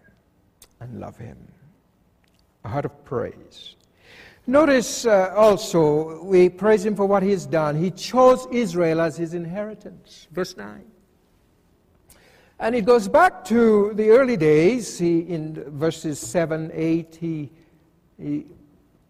and 0.81 0.99
love 0.99 1.17
him. 1.17 1.51
A 2.63 2.69
heart 2.69 2.85
of 2.85 3.05
praise. 3.05 3.76
Notice 4.49 5.05
uh, 5.05 5.33
also, 5.35 6.23
we 6.23 6.47
praise 6.47 6.85
him 6.85 6.95
for 6.95 7.05
what 7.05 7.21
he 7.21 7.31
has 7.31 7.45
done. 7.45 7.75
He 7.75 7.91
chose 7.91 8.47
Israel 8.49 9.01
as 9.01 9.17
his 9.17 9.33
inheritance. 9.33 10.29
Verse 10.31 10.55
9. 10.55 10.85
And 12.57 12.73
it 12.73 12.85
goes 12.85 13.09
back 13.09 13.43
to 13.45 13.91
the 13.95 14.09
early 14.09 14.37
days. 14.37 14.97
He, 14.97 15.19
in 15.19 15.65
verses 15.77 16.17
7, 16.17 16.71
8, 16.73 17.17
he, 17.19 17.51
he, 18.17 18.45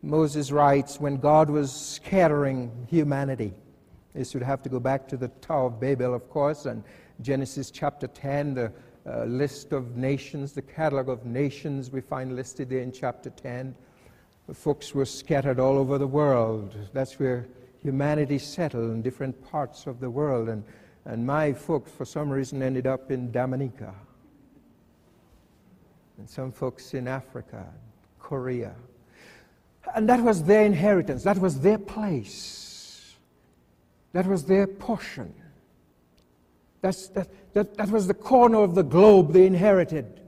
Moses 0.02 0.52
writes, 0.52 1.00
when 1.00 1.18
God 1.18 1.52
was 1.52 1.72
scattering 1.72 2.72
humanity. 2.90 3.54
This 4.16 4.34
would 4.34 4.42
have 4.42 4.64
to 4.64 4.70
go 4.70 4.80
back 4.80 5.08
to 5.10 5.18
the 5.18 5.28
Tower 5.28 5.68
of 5.68 5.80
Babel, 5.80 6.16
of 6.16 6.28
course, 6.32 6.66
and 6.66 6.84
Genesis 7.22 7.70
chapter 7.70 8.08
10, 8.08 8.56
the 8.56 8.72
uh, 9.06 9.26
list 9.26 9.72
of 9.72 9.98
nations, 9.98 10.54
the 10.54 10.64
catalog 10.64 11.10
of 11.10 11.28
nations 11.28 11.92
we 11.92 12.02
find 12.02 12.36
listed 12.36 12.72
there 12.72 12.82
in 12.82 12.92
chapter 12.92 13.30
10 13.30 13.76
folks 14.54 14.96
were 14.96 15.06
scattered 15.06 15.60
all 15.60 15.78
over 15.78 15.98
the 15.98 16.08
world. 16.08 16.76
That's 16.94 17.20
where 17.20 17.48
humanity 17.82 18.40
settled 18.40 18.92
in 18.92 19.02
different 19.02 19.42
parts 19.50 19.88
of 19.88 20.00
the 20.00 20.10
world. 20.10 20.50
And, 20.50 20.64
and 21.06 21.26
my 21.26 21.54
folks, 21.54 21.92
for 21.92 22.06
some 22.06 22.30
reason, 22.30 22.64
ended 22.64 22.88
up 22.88 23.12
in 23.12 23.32
Dominica. 23.32 23.94
And 26.18 26.30
some 26.30 26.52
folks 26.52 26.94
in 26.94 27.08
Africa, 27.08 27.68
Korea. 28.20 28.74
And 29.96 30.10
that 30.10 30.22
was 30.22 30.44
their 30.44 30.64
inheritance. 30.64 31.24
That 31.24 31.38
was 31.38 31.60
their 31.60 31.78
place. 31.78 33.16
That 34.14 34.26
was 34.26 34.46
their 34.46 34.66
portion. 34.66 35.34
That's, 36.82 37.08
that, 37.10 37.30
that, 37.54 37.76
that 37.78 37.90
was 37.90 38.08
the 38.08 38.14
corner 38.14 38.60
of 38.60 38.76
the 38.76 38.84
globe 38.84 39.34
they 39.34 39.46
inherited. 39.46 40.22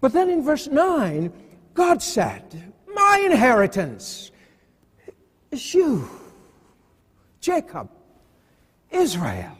But 0.00 0.12
then 0.12 0.30
in 0.30 0.42
verse 0.42 0.66
9, 0.66 1.32
God 1.74 2.02
said, 2.02 2.73
my 2.94 3.22
inheritance 3.24 4.30
is 5.50 5.74
you, 5.74 6.08
Jacob, 7.40 7.90
Israel. 8.90 9.56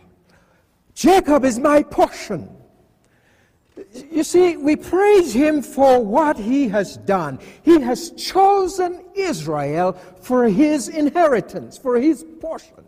Jacob 0.94 1.44
is 1.44 1.58
my 1.58 1.82
portion. 1.82 2.48
You 4.10 4.22
see, 4.22 4.56
we 4.56 4.76
praise 4.76 5.32
him 5.32 5.60
for 5.60 6.04
what 6.04 6.38
he 6.38 6.68
has 6.68 6.96
done. 6.98 7.40
He 7.62 7.80
has 7.80 8.12
chosen 8.12 9.04
Israel 9.14 9.94
for 10.22 10.48
his 10.48 10.88
inheritance, 10.88 11.76
for 11.76 12.00
his 12.00 12.24
portion. 12.40 12.84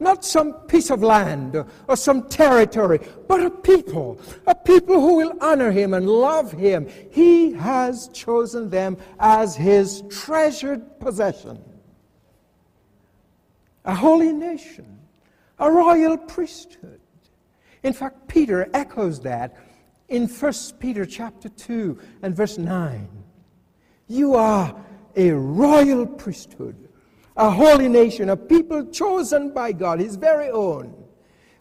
Not 0.00 0.24
some 0.24 0.52
piece 0.52 0.90
of 0.90 1.02
land 1.02 1.64
or 1.88 1.96
some 1.96 2.28
territory, 2.28 3.00
but 3.26 3.44
a 3.44 3.50
people, 3.50 4.20
a 4.46 4.54
people 4.54 5.00
who 5.00 5.16
will 5.16 5.32
honor 5.40 5.72
him 5.72 5.92
and 5.92 6.08
love 6.08 6.52
him. 6.52 6.88
He 7.10 7.52
has 7.54 8.08
chosen 8.08 8.70
them 8.70 8.96
as 9.18 9.56
his 9.56 10.04
treasured 10.08 11.00
possession. 11.00 11.58
A 13.84 13.94
holy 13.94 14.32
nation, 14.32 15.00
a 15.58 15.70
royal 15.70 16.16
priesthood. 16.16 17.00
In 17.82 17.92
fact, 17.92 18.28
Peter 18.28 18.68
echoes 18.74 19.20
that 19.20 19.56
in 20.08 20.26
1 20.26 20.52
Peter 20.78 21.04
chapter 21.04 21.48
2 21.48 21.98
and 22.22 22.36
verse 22.36 22.56
9. 22.58 23.08
You 24.06 24.34
are 24.34 24.74
a 25.16 25.30
royal 25.32 26.06
priesthood, 26.06 26.87
a 27.38 27.50
holy 27.50 27.88
nation, 27.88 28.28
a 28.28 28.36
people 28.36 28.84
chosen 28.86 29.54
by 29.54 29.72
God, 29.72 30.00
his 30.00 30.16
very 30.16 30.50
own, 30.50 30.94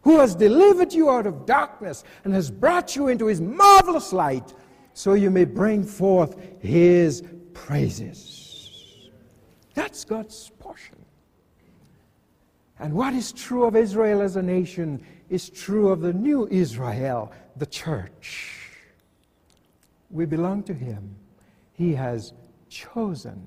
who 0.01 0.19
has 0.19 0.36
delivered 0.36 0.91
you 0.91 1.10
out 1.10 1.27
of 1.27 1.46
darkness 1.46 2.03
and 2.25 2.34
has 2.34 2.51
brought 2.51 2.96
you 2.96 3.07
into 3.07 3.27
his 3.27 3.39
marvelous 3.39 4.12
light, 4.12 4.53
so 4.93 5.13
you 5.13 5.29
may 5.29 5.46
bring 5.46 5.84
forth 5.84 6.36
his 6.60 7.24
praises. 7.53 9.10
That's 9.75 10.03
God's 10.03 10.51
portion. 10.60 10.96
And 12.79 12.93
what 12.93 13.13
is 13.13 13.31
true 13.31 13.65
of 13.65 13.75
Israel 13.75 14.22
as 14.22 14.36
a 14.36 14.41
nation 14.41 15.03
is 15.29 15.50
true 15.50 15.89
of 15.89 16.01
the 16.01 16.13
new 16.13 16.48
Israel, 16.50 17.31
the 17.55 17.65
church. 17.65 18.53
We 20.10 20.25
belong 20.25 20.63
to 20.63 20.74
Him. 20.74 21.15
He 21.74 21.93
has 21.93 22.34
chosen 22.69 23.46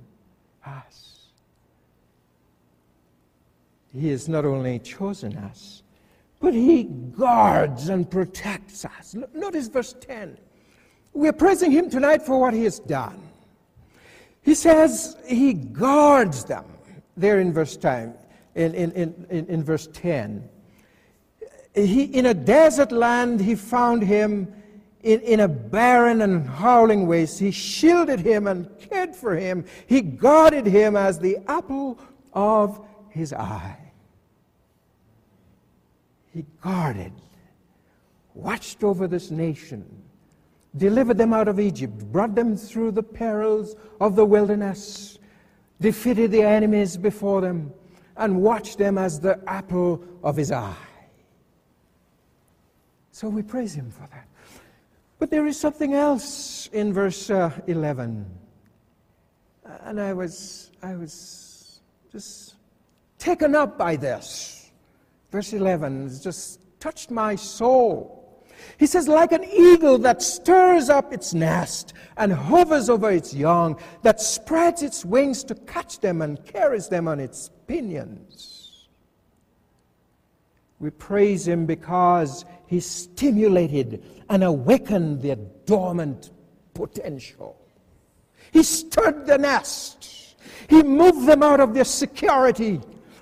us. 0.65 1.20
He 3.95 4.09
has 4.11 4.29
not 4.29 4.45
only 4.45 4.79
chosen 4.79 5.37
us, 5.37 5.83
but 6.41 6.55
He 6.55 6.85
guards 6.85 7.89
and 7.89 8.11
protects 8.11 8.85
us. 8.85 9.15
Notice 9.35 9.69
verse 9.69 9.95
10. 10.01 10.39
We're 11.13 11.33
praising 11.33 11.71
Him 11.71 11.91
tonight 11.91 12.23
for 12.23 12.41
what 12.41 12.55
He 12.55 12.65
has 12.65 12.79
done. 12.79 13.21
He 14.43 14.55
says 14.55 15.17
He 15.27 15.53
guards 15.55 16.45
them 16.45 16.65
there 17.17 17.41
in 17.41 17.53
verse 17.53 17.77
10. 17.77 18.15
In, 18.57 18.75
in, 18.75 18.91
in, 19.31 19.47
in, 19.47 19.63
verse 19.63 19.89
10 19.93 20.49
he, 21.75 22.05
in 22.05 22.27
a 22.27 22.35
desert 22.35 22.93
land, 22.93 23.41
he 23.41 23.55
found 23.55 24.03
him. 24.03 24.53
In, 25.03 25.21
in 25.21 25.41
a 25.41 25.49
barren 25.49 26.21
and 26.21 26.47
howling 26.47 27.07
waste, 27.07 27.39
he 27.39 27.51
shielded 27.51 28.21
him 28.21 28.47
and 28.47 28.69
cared 28.79 29.17
for 29.17 29.35
him. 29.35 29.65
He 29.87 30.03
guarded 30.03 30.67
him 30.67 30.95
as 30.95 31.19
the 31.19 31.39
apple 31.49 31.99
of 32.35 32.87
his 33.11 33.33
eye. 33.33 33.79
He 36.33 36.45
guarded, 36.61 37.13
watched 38.35 38.85
over 38.85 39.07
this 39.07 39.31
nation, 39.31 39.85
delivered 40.77 41.19
them 41.19 41.33
out 41.33 41.49
of 41.49 41.59
Egypt, 41.59 41.99
brought 42.13 42.35
them 42.35 42.57
through 42.57 42.93
the 42.93 43.03
perils 43.03 43.75
of 44.01 44.17
the 44.17 44.25
wilderness, 44.25 45.19
defeated 45.81 46.31
the 46.31 46.43
enemies 46.43 46.97
before 46.97 47.41
them, 47.41 47.73
and 48.17 48.41
watched 48.41 48.79
them 48.79 48.99
as 48.99 49.19
the 49.19 49.41
apple 49.47 50.03
of 50.23 50.37
his 50.37 50.53
eye. 50.53 50.77
So 53.13 53.29
we 53.29 53.43
praise 53.43 53.75
him 53.75 53.91
for 53.91 54.07
that. 54.13 54.29
But 55.19 55.31
there 55.31 55.47
is 55.47 55.59
something 55.59 55.95
else 55.95 56.69
in 56.73 56.93
verse 56.93 57.29
uh, 57.29 57.51
11. 57.67 58.25
And 59.83 60.01
I 60.01 60.13
was, 60.13 60.71
I 60.83 60.97
was 60.97 61.81
just 62.11 62.55
taken 63.21 63.55
up 63.55 63.79
by 63.79 63.95
this. 63.95 64.73
Verse 65.31 65.53
11 65.53 66.11
just 66.21 66.61
touched 66.81 67.11
my 67.11 67.37
soul. 67.37 68.17
He 68.79 68.87
says, 68.87 69.09
like 69.09 69.33
an 69.33 69.45
eagle 69.45 69.99
that 69.99 70.23
stirs 70.23 70.91
up 70.91 71.13
its 71.13 71.33
nest 71.33 71.93
and 72.17 72.33
hovers 72.33 72.91
over 72.91 73.11
its 73.11 73.33
young, 73.33 73.79
that 74.03 74.21
spreads 74.21 74.83
its 74.83 75.05
wings 75.05 75.45
to 75.45 75.55
catch 75.55 76.01
them 76.01 76.21
and 76.23 76.45
carries 76.45 76.89
them 76.89 77.09
on 77.09 77.21
its 77.21 77.51
pinions. 77.67 78.89
We 80.79 80.91
praise 80.91 81.47
him 81.47 81.67
because 81.67 82.45
he 82.67 82.81
stimulated 82.81 84.03
and 84.29 84.43
awakened 84.43 85.23
their 85.23 85.37
dormant 85.67 86.31
potential. 86.75 87.57
He 88.53 88.63
stirred 88.63 89.27
the 89.27 89.39
nest. 89.39 90.37
He 90.69 90.83
moved 90.83 91.27
them 91.27 91.43
out 91.43 91.61
of 91.61 91.75
their 91.75 91.85
security 91.85 92.81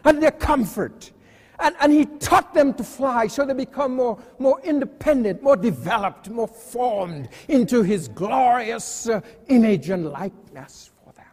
and 0.08 0.22
their 0.22 0.30
comfort. 0.30 1.12
And, 1.60 1.74
and 1.80 1.92
he 1.92 2.06
taught 2.06 2.54
them 2.54 2.72
to 2.74 2.84
fly 2.84 3.26
so 3.26 3.44
they 3.44 3.52
become 3.52 3.96
more, 3.96 4.18
more 4.38 4.60
independent, 4.62 5.42
more 5.42 5.56
developed, 5.56 6.30
more 6.30 6.48
formed 6.48 7.28
into 7.48 7.82
his 7.82 8.08
glorious 8.08 9.08
uh, 9.08 9.20
image 9.48 9.90
and 9.90 10.06
likeness 10.06 10.90
for 11.04 11.12
them. 11.12 11.26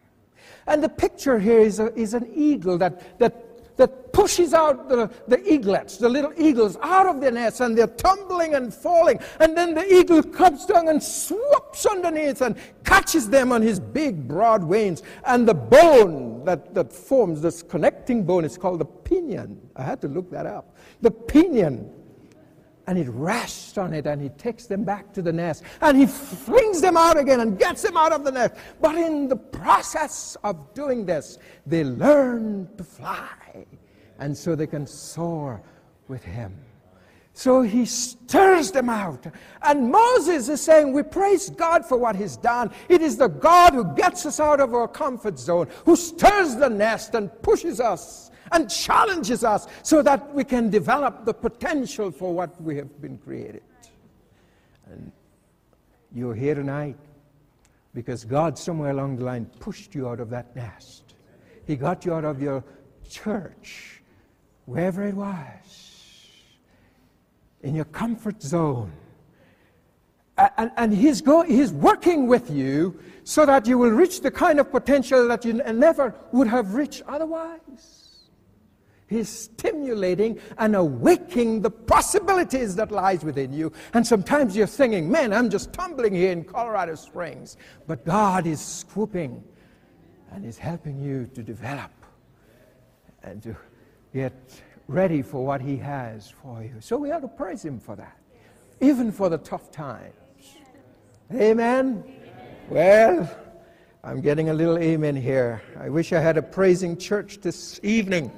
And 0.67 0.83
the 0.83 0.89
picture 0.89 1.39
here 1.39 1.59
is, 1.59 1.79
a, 1.79 1.93
is 1.97 2.13
an 2.13 2.29
eagle 2.33 2.77
that, 2.79 3.19
that 3.19 3.44
that 3.77 4.13
pushes 4.13 4.53
out 4.53 4.87
the, 4.87 5.09
the 5.27 5.37
eaglets, 5.37 5.97
the 5.97 6.07
little 6.07 6.31
eagles, 6.37 6.77
out 6.81 7.05
of 7.05 7.19
their 7.19 7.31
nest, 7.31 7.59
and 7.59 7.77
they're 7.77 7.87
tumbling 7.87 8.55
and 8.55 8.73
falling. 8.73 9.19
And 9.39 9.57
then 9.57 9.73
the 9.73 9.85
eagle 9.93 10.23
comes 10.23 10.65
down 10.65 10.87
and 10.87 11.01
swoops 11.01 11.85
underneath 11.85 12.41
and 12.41 12.55
catches 12.83 13.29
them 13.29 13.51
on 13.51 13.61
his 13.61 13.79
big, 13.79 14.27
broad 14.27 14.63
wings. 14.63 15.03
And 15.25 15.47
the 15.47 15.53
bone 15.53 16.45
that, 16.45 16.73
that 16.73 16.93
forms 16.93 17.41
this 17.41 17.61
connecting 17.61 18.23
bone 18.23 18.45
is 18.45 18.57
called 18.57 18.79
the 18.79 18.85
pinion. 18.85 19.59
I 19.75 19.83
had 19.83 20.01
to 20.01 20.07
look 20.07 20.31
that 20.31 20.45
up. 20.45 20.75
The 21.01 21.11
pinion 21.11 21.91
and 22.87 22.99
it 22.99 23.07
rests 23.09 23.79
on 23.79 23.93
it 23.93 24.05
and 24.05 24.21
he 24.21 24.29
takes 24.29 24.67
them 24.67 24.83
back 24.83 25.11
to 25.11 25.21
the 25.23 25.33
nest 25.33 25.63
and 25.81 25.97
he 25.97 26.05
flings 26.05 26.81
them 26.81 26.95
out 26.95 27.17
again 27.17 27.39
and 27.39 27.57
gets 27.57 27.81
them 27.81 27.97
out 27.97 28.13
of 28.13 28.23
the 28.23 28.31
nest. 28.31 28.53
But 28.79 28.95
in 28.95 29.27
the 29.27 29.35
process 29.35 30.37
of 30.43 30.73
doing 30.73 31.05
this, 31.05 31.39
they 31.65 31.83
learn 31.83 32.69
to 32.77 32.83
fly 32.83 33.27
and 34.19 34.35
so 34.37 34.55
they 34.55 34.67
can 34.67 34.87
soar 34.87 35.61
with 36.07 36.23
him. 36.23 36.53
So 37.33 37.61
he 37.61 37.85
stirs 37.85 38.71
them 38.71 38.89
out. 38.89 39.27
And 39.61 39.91
Moses 39.91 40.47
is 40.47 40.61
saying, 40.61 40.93
We 40.93 41.03
praise 41.03 41.49
God 41.49 41.85
for 41.85 41.97
what 41.97 42.15
he's 42.15 42.37
done. 42.37 42.71
It 42.87 43.01
is 43.01 43.17
the 43.17 43.27
God 43.27 43.73
who 43.73 43.93
gets 43.93 44.25
us 44.25 44.39
out 44.39 44.61
of 44.61 44.73
our 44.73 44.87
comfort 44.87 45.37
zone, 45.37 45.67
who 45.83 45.97
stirs 45.97 46.55
the 46.55 46.69
nest 46.69 47.13
and 47.13 47.29
pushes 47.41 47.81
us 47.81 48.31
and 48.51 48.69
challenges 48.69 49.43
us 49.43 49.67
so 49.83 50.01
that 50.01 50.33
we 50.33 50.43
can 50.43 50.69
develop 50.69 51.25
the 51.25 51.33
potential 51.33 52.09
for 52.09 52.33
what 52.33 52.61
we 52.61 52.77
have 52.77 53.01
been 53.01 53.17
created. 53.17 53.63
And 54.89 55.11
you're 56.13 56.35
here 56.35 56.55
tonight 56.55 56.95
because 57.93 58.23
God, 58.23 58.57
somewhere 58.57 58.91
along 58.91 59.17
the 59.17 59.25
line, 59.25 59.45
pushed 59.59 59.93
you 59.93 60.07
out 60.07 60.19
of 60.19 60.29
that 60.29 60.55
nest. 60.55 61.15
He 61.65 61.75
got 61.75 62.05
you 62.05 62.13
out 62.13 62.23
of 62.25 62.41
your 62.41 62.63
church, 63.09 63.94
wherever 64.65 65.03
it 65.05 65.15
was, 65.15 66.29
in 67.61 67.75
your 67.75 67.85
comfort 67.85 68.41
zone. 68.41 68.91
And, 70.57 70.71
and 70.75 70.93
he's, 70.93 71.21
go, 71.21 71.43
he's 71.43 71.71
working 71.71 72.27
with 72.27 72.49
you 72.49 72.99
so 73.23 73.45
that 73.45 73.67
you 73.67 73.77
will 73.77 73.91
reach 73.91 74.21
the 74.21 74.31
kind 74.31 74.59
of 74.59 74.69
potential 74.69 75.27
that 75.29 75.45
you 75.45 75.53
never 75.53 76.13
would 76.31 76.47
have 76.47 76.75
reached 76.75 77.03
otherwise. 77.07 78.05
He's 79.07 79.29
stimulating 79.29 80.39
and 80.57 80.75
awakening 80.75 81.61
the 81.61 81.69
possibilities 81.69 82.75
that 82.75 82.91
lies 82.91 83.23
within 83.23 83.53
you. 83.53 83.71
And 83.93 84.05
sometimes 84.05 84.57
you're 84.57 84.67
thinking, 84.67 85.09
man, 85.09 85.31
I'm 85.31 85.49
just 85.49 85.71
tumbling 85.71 86.13
here 86.13 86.31
in 86.31 86.43
Colorado 86.43 86.95
Springs. 86.95 87.57
But 87.87 88.03
God 88.03 88.47
is 88.47 88.59
swooping 88.59 89.43
and 90.31 90.43
is 90.43 90.57
helping 90.57 90.99
you 90.99 91.27
to 91.35 91.43
develop 91.43 91.91
and 93.21 93.43
to 93.43 93.55
get 94.15 94.61
ready 94.87 95.21
for 95.21 95.45
what 95.45 95.59
He 95.59 95.75
has 95.75 96.29
for 96.29 96.63
you. 96.63 96.75
So 96.79 96.95
we 96.95 97.11
ought 97.11 97.19
to 97.19 97.27
praise 97.27 97.65
Him 97.65 97.81
for 97.81 97.97
that, 97.97 98.17
even 98.79 99.11
for 99.11 99.27
the 99.27 99.37
tough 99.37 99.71
times. 99.71 100.13
Amen? 101.33 102.01
Well, 102.69 103.29
I'm 104.05 104.21
getting 104.21 104.49
a 104.49 104.53
little 104.53 104.77
amen 104.77 105.17
here. 105.17 105.61
I 105.77 105.89
wish 105.89 106.13
I 106.13 106.21
had 106.21 106.37
a 106.37 106.41
praising 106.41 106.95
church 106.95 107.39
this 107.41 107.77
evening. 107.83 108.31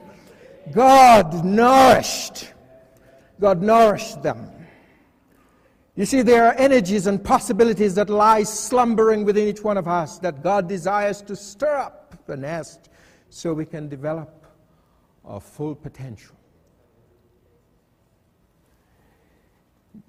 God 0.72 1.46
nourished. 1.46 2.54
God 3.40 3.62
nourished 3.62 4.24
them. 4.24 4.50
You 5.96 6.06
see, 6.06 6.24
there 6.24 6.48
are 6.48 6.56
energies 6.56 7.06
and 7.06 7.24
possibilities 7.24 7.94
that 7.96 8.10
lie 8.10 8.44
slumbering 8.44 9.26
within 9.26 9.48
each 9.48 9.62
one 9.62 9.78
of 9.78 9.88
us 9.88 10.18
that 10.20 10.42
God 10.42 10.68
desires 10.68 11.22
to 11.24 11.36
stir 11.36 11.78
up 11.78 12.26
the 12.26 12.36
nest 12.36 12.90
so 13.30 13.54
we 13.54 13.66
can 13.66 13.88
develop 13.90 14.37
our 15.28 15.42
full 15.42 15.76
potential. 15.76 16.36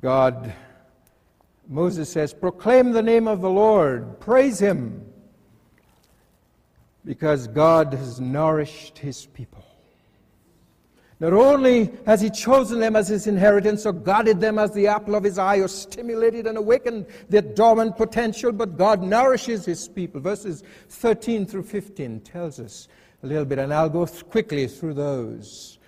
God, 0.01 0.53
Moses 1.67 2.09
says, 2.09 2.33
proclaim 2.33 2.93
the 2.93 3.03
name 3.03 3.27
of 3.27 3.41
the 3.41 3.51
Lord, 3.51 4.21
praise 4.21 4.59
him, 4.59 5.05
because 7.05 7.49
God 7.49 7.93
has 7.95 8.21
nourished 8.21 8.99
his 8.99 9.27
people. 9.27 9.65
Not 11.21 11.33
only 11.33 11.91
has 12.07 12.21
he 12.21 12.31
chosen 12.31 12.79
them 12.79 12.95
as 12.95 13.09
his 13.09 13.27
inheritance 13.27 13.85
or 13.87 13.93
guarded 13.93 14.41
them 14.41 14.57
as 14.57 14.73
the 14.73 14.87
apple 14.87 15.17
of 15.17 15.25
his 15.25 15.37
eye 15.37 15.57
or 15.57 15.67
stimulated 15.67 16.47
and 16.47 16.57
awakened 16.57 17.07
their 17.29 17.43
dormant 17.43 17.97
potential, 17.97 18.53
but 18.53 18.77
God 18.77 19.03
nourishes 19.03 19.65
his 19.65 19.89
people. 19.89 20.21
Verses 20.21 20.63
13 20.91 21.45
through 21.45 21.65
15 21.65 22.21
tells 22.21 22.61
us 22.61 22.87
a 23.23 23.27
little 23.27 23.45
bit, 23.45 23.59
and 23.59 23.73
I'll 23.73 23.89
go 23.89 24.07
quickly 24.07 24.67
through 24.67 24.95
those. 24.95 25.79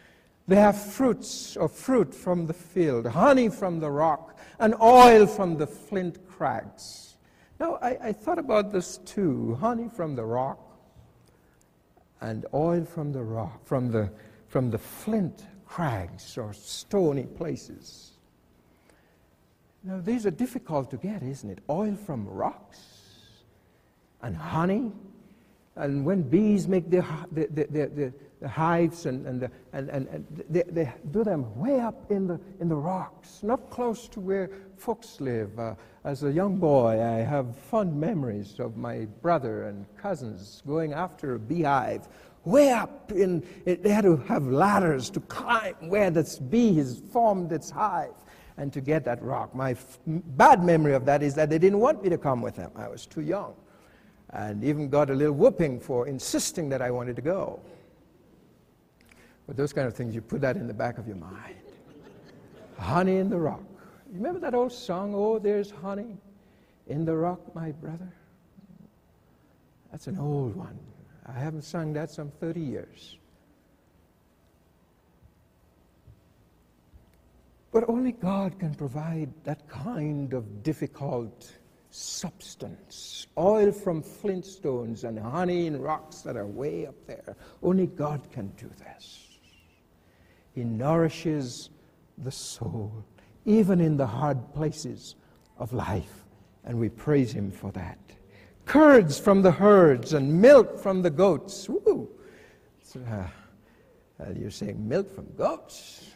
They 0.49 0.57
have 0.57 0.81
fruits 0.81 1.57
or 1.57 1.69
fruit 1.69 2.15
from 2.15 2.47
the 2.47 2.55
field, 2.55 3.07
honey 3.07 3.49
from 3.49 3.79
the 3.79 3.91
rock, 3.91 4.37
and 4.59 4.75
oil 4.83 5.27
from 5.27 5.57
the 5.57 5.67
flint 5.67 6.27
crags. 6.29 7.17
Now, 7.61 7.79
I, 7.83 7.99
I 8.03 8.13
thought 8.13 8.39
about 8.39 8.73
this 8.73 8.99
too 8.99 9.57
honey 9.61 9.89
from 9.95 10.17
the 10.17 10.25
rock 10.25 10.59
and 12.21 12.47
oil 12.53 12.85
from 12.85 13.13
the 13.13 13.23
rock, 13.23 13.65
from 13.65 13.91
the, 13.91 14.11
from 14.49 14.71
the 14.71 14.79
flint 14.79 15.47
crags 15.67 16.37
or 16.37 16.53
stony 16.53 17.25
places. 17.25 18.13
Now, 19.83 20.01
these 20.01 20.27
are 20.27 20.31
difficult 20.31 20.91
to 20.91 20.97
get, 20.97 21.23
isn't 21.23 21.49
it? 21.49 21.61
Oil 21.71 21.95
from 21.95 22.27
rocks 22.27 22.81
and 24.23 24.37
honey. 24.37 24.93
And 25.81 26.05
when 26.05 26.23
bees 26.23 26.69
make 26.69 26.91
their, 26.91 27.07
their, 27.33 27.47
their, 27.49 27.87
their, 27.87 28.13
the 28.41 28.49
hives 28.49 29.07
and, 29.07 29.27
and, 29.27 29.41
the, 29.41 29.51
and, 29.73 29.89
and, 29.89 30.09
and 30.09 30.45
they, 30.49 30.63
they, 30.63 30.93
do 31.11 31.25
them 31.25 31.59
way 31.59 31.81
up 31.81 32.11
in 32.11 32.27
the, 32.27 32.39
in 32.61 32.69
the 32.69 32.77
rocks, 32.77 33.43
not 33.43 33.71
close 33.71 34.07
to 34.09 34.21
where 34.21 34.51
folks 34.77 35.21
live. 35.21 35.59
Uh, 35.59 35.75
as 36.05 36.23
a 36.23 36.31
young 36.31 36.57
boy, 36.57 37.03
I 37.03 37.19
have 37.19 37.57
fond 37.57 37.99
memories 37.99 38.59
of 38.59 38.77
my 38.77 39.07
brother 39.23 39.65
and 39.65 39.87
cousins 39.97 40.63
going 40.67 40.93
after 40.93 41.35
a 41.35 41.39
beehive 41.39 42.09
way 42.45 42.71
up 42.71 43.13
in, 43.13 43.47
they 43.65 43.91
had 43.91 44.05
to 44.05 44.17
have 44.17 44.47
ladders 44.47 45.11
to 45.11 45.21
climb 45.21 45.75
where 45.89 46.11
this 46.11 46.39
bee 46.39 46.75
has 46.77 46.99
formed 47.13 47.53
its 47.53 47.71
hive 47.71 48.15
and 48.57 48.73
to 48.73 48.81
get 48.81 49.05
that 49.05 49.23
rock. 49.23 49.55
My 49.55 49.73
f- 49.73 49.99
bad 50.07 50.65
memory 50.65 50.95
of 50.95 51.05
that 51.05 51.23
is 51.23 51.35
that 51.35 51.51
they 51.51 51.59
didn't 51.59 51.81
want 51.81 52.03
me 52.03 52.09
to 52.09 52.19
come 52.19 52.41
with 52.41 52.57
them. 52.57 52.71
I 52.77 52.89
was 52.89 53.07
too 53.07 53.21
young 53.21 53.55
and 54.33 54.63
even 54.63 54.89
got 54.89 55.11
a 55.11 55.15
little 55.15 55.35
whooping 55.35 55.81
for 55.81 56.07
insisting 56.07 56.69
that 56.69 56.81
I 56.81 56.91
wanted 56.91 57.17
to 57.17 57.23
go. 57.23 57.61
But 59.47 59.57
those 59.57 59.73
kind 59.73 59.89
of 59.89 59.95
things, 59.95 60.15
you 60.15 60.21
put 60.21 60.41
that 60.43 60.57
in 60.57 60.67
the 60.67 60.75
back 60.75 60.99
of 60.99 61.07
your 61.07 61.17
mind. 61.17 61.57
honey 62.79 63.17
in 63.17 63.29
the 63.29 63.39
rock. 63.39 63.63
You 64.13 64.17
remember 64.17 64.41
that 64.41 64.55
old 64.55 64.73
song, 64.73 65.15
Oh, 65.15 65.39
there's 65.39 65.71
honey 65.71 66.17
in 66.87 67.05
the 67.05 67.17
rock, 67.17 67.41
my 67.55 67.73
brother? 67.73 68.13
That's 69.91 70.07
an 70.07 70.19
old 70.19 70.55
one. 70.55 70.79
I 71.27 71.33
haven't 71.33 71.63
sung 71.63 71.93
that 71.95 72.11
some 72.11 72.31
30 72.41 72.61
years. 72.61 73.17
But 77.73 77.89
only 77.89 78.13
God 78.13 78.59
can 78.59 78.75
provide 78.75 79.33
that 79.45 79.69
kind 79.69 80.33
of 80.33 80.63
difficult 80.63 81.53
substance. 81.91 83.27
Oil 83.37 83.73
from 83.73 84.03
flintstones 84.03 85.05
and 85.05 85.19
honey 85.19 85.67
in 85.67 85.81
rocks 85.81 86.21
that 86.23 86.37
are 86.37 86.47
way 86.47 86.87
up 86.87 86.95
there. 87.07 87.37
Only 87.63 87.87
God 87.87 88.31
can 88.31 88.49
do 88.57 88.71
this. 88.79 89.39
He 90.55 90.65
nourishes 90.65 91.71
the 92.19 92.31
soul, 92.31 93.05
even 93.45 93.81
in 93.81 93.97
the 93.97 94.07
hard 94.07 94.53
places 94.55 95.17
of 95.59 95.73
life. 95.73 96.25
And 96.65 96.79
we 96.79 96.89
praise 96.89 97.33
Him 97.33 97.51
for 97.51 97.73
that 97.73 97.99
curds 98.71 99.19
from 99.19 99.43
the 99.43 99.51
herds 99.51 100.13
and 100.13 100.41
milk 100.41 100.79
from 100.79 101.03
the 101.03 101.11
goats. 101.11 101.69
Woo! 101.69 102.09
Uh, 102.95 103.01
uh, 103.11 103.27
you're 104.39 104.49
saying 104.49 104.89
milk 104.89 105.13
from 105.13 105.27
goats? 105.37 106.13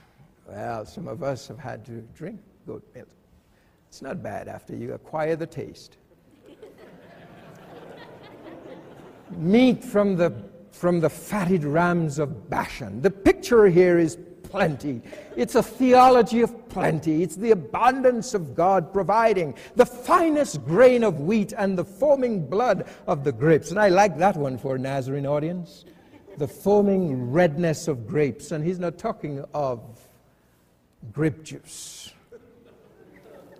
Well, 0.46 0.86
some 0.86 1.08
of 1.08 1.24
us 1.24 1.48
have 1.48 1.58
had 1.58 1.84
to 1.86 2.02
drink 2.14 2.40
goat 2.64 2.84
milk. 2.94 3.08
It's 3.94 4.02
not 4.02 4.24
bad 4.24 4.48
after 4.48 4.74
you 4.74 4.92
acquire 4.92 5.36
the 5.36 5.46
taste. 5.46 5.98
Meat 9.36 9.84
from 9.84 10.16
the, 10.16 10.32
from 10.72 10.98
the 10.98 11.08
fatted 11.08 11.62
rams 11.62 12.18
of 12.18 12.50
Bashan. 12.50 13.02
The 13.02 13.12
picture 13.12 13.68
here 13.68 14.00
is 14.00 14.18
plenty. 14.42 15.00
It's 15.36 15.54
a 15.54 15.62
theology 15.62 16.40
of 16.40 16.68
plenty. 16.68 17.22
It's 17.22 17.36
the 17.36 17.52
abundance 17.52 18.34
of 18.34 18.56
God 18.56 18.92
providing 18.92 19.54
the 19.76 19.86
finest 19.86 20.64
grain 20.64 21.04
of 21.04 21.20
wheat 21.20 21.52
and 21.56 21.78
the 21.78 21.84
foaming 21.84 22.44
blood 22.48 22.88
of 23.06 23.22
the 23.22 23.30
grapes. 23.30 23.70
And 23.70 23.78
I 23.78 23.90
like 23.90 24.18
that 24.18 24.36
one 24.36 24.58
for 24.58 24.74
a 24.74 24.78
Nazarene 24.78 25.24
audience. 25.24 25.84
The 26.36 26.48
foaming 26.48 27.30
redness 27.30 27.86
of 27.86 28.08
grapes. 28.08 28.50
And 28.50 28.64
he's 28.64 28.80
not 28.80 28.98
talking 28.98 29.44
of 29.54 29.80
grape 31.12 31.44
juice. 31.44 32.10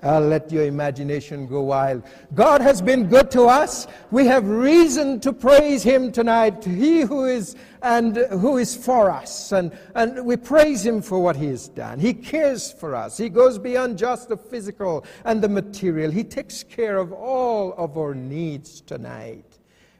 I'll 0.04 0.20
let 0.20 0.52
your 0.52 0.66
imagination 0.66 1.46
go 1.46 1.62
wild. 1.62 2.02
God 2.34 2.60
has 2.60 2.82
been 2.82 3.08
good 3.08 3.30
to 3.32 3.44
us. 3.44 3.86
We 4.10 4.26
have 4.26 4.46
reason 4.46 5.18
to 5.20 5.32
praise 5.32 5.82
Him 5.82 6.12
tonight. 6.12 6.62
He 6.62 7.00
who 7.00 7.24
is 7.24 7.56
and 7.80 8.16
who 8.16 8.58
is 8.58 8.76
for 8.76 9.10
us. 9.10 9.52
And, 9.52 9.76
and 9.94 10.24
we 10.24 10.36
praise 10.36 10.84
Him 10.84 11.00
for 11.00 11.20
what 11.20 11.36
He 11.36 11.46
has 11.46 11.68
done. 11.68 11.98
He 11.98 12.12
cares 12.12 12.70
for 12.70 12.94
us. 12.94 13.16
He 13.16 13.28
goes 13.30 13.58
beyond 13.58 13.96
just 13.96 14.28
the 14.28 14.36
physical 14.36 15.06
and 15.24 15.42
the 15.42 15.48
material. 15.48 16.10
He 16.10 16.24
takes 16.24 16.62
care 16.62 16.98
of 16.98 17.12
all 17.12 17.72
of 17.74 17.96
our 17.96 18.14
needs 18.14 18.82
tonight. 18.82 19.53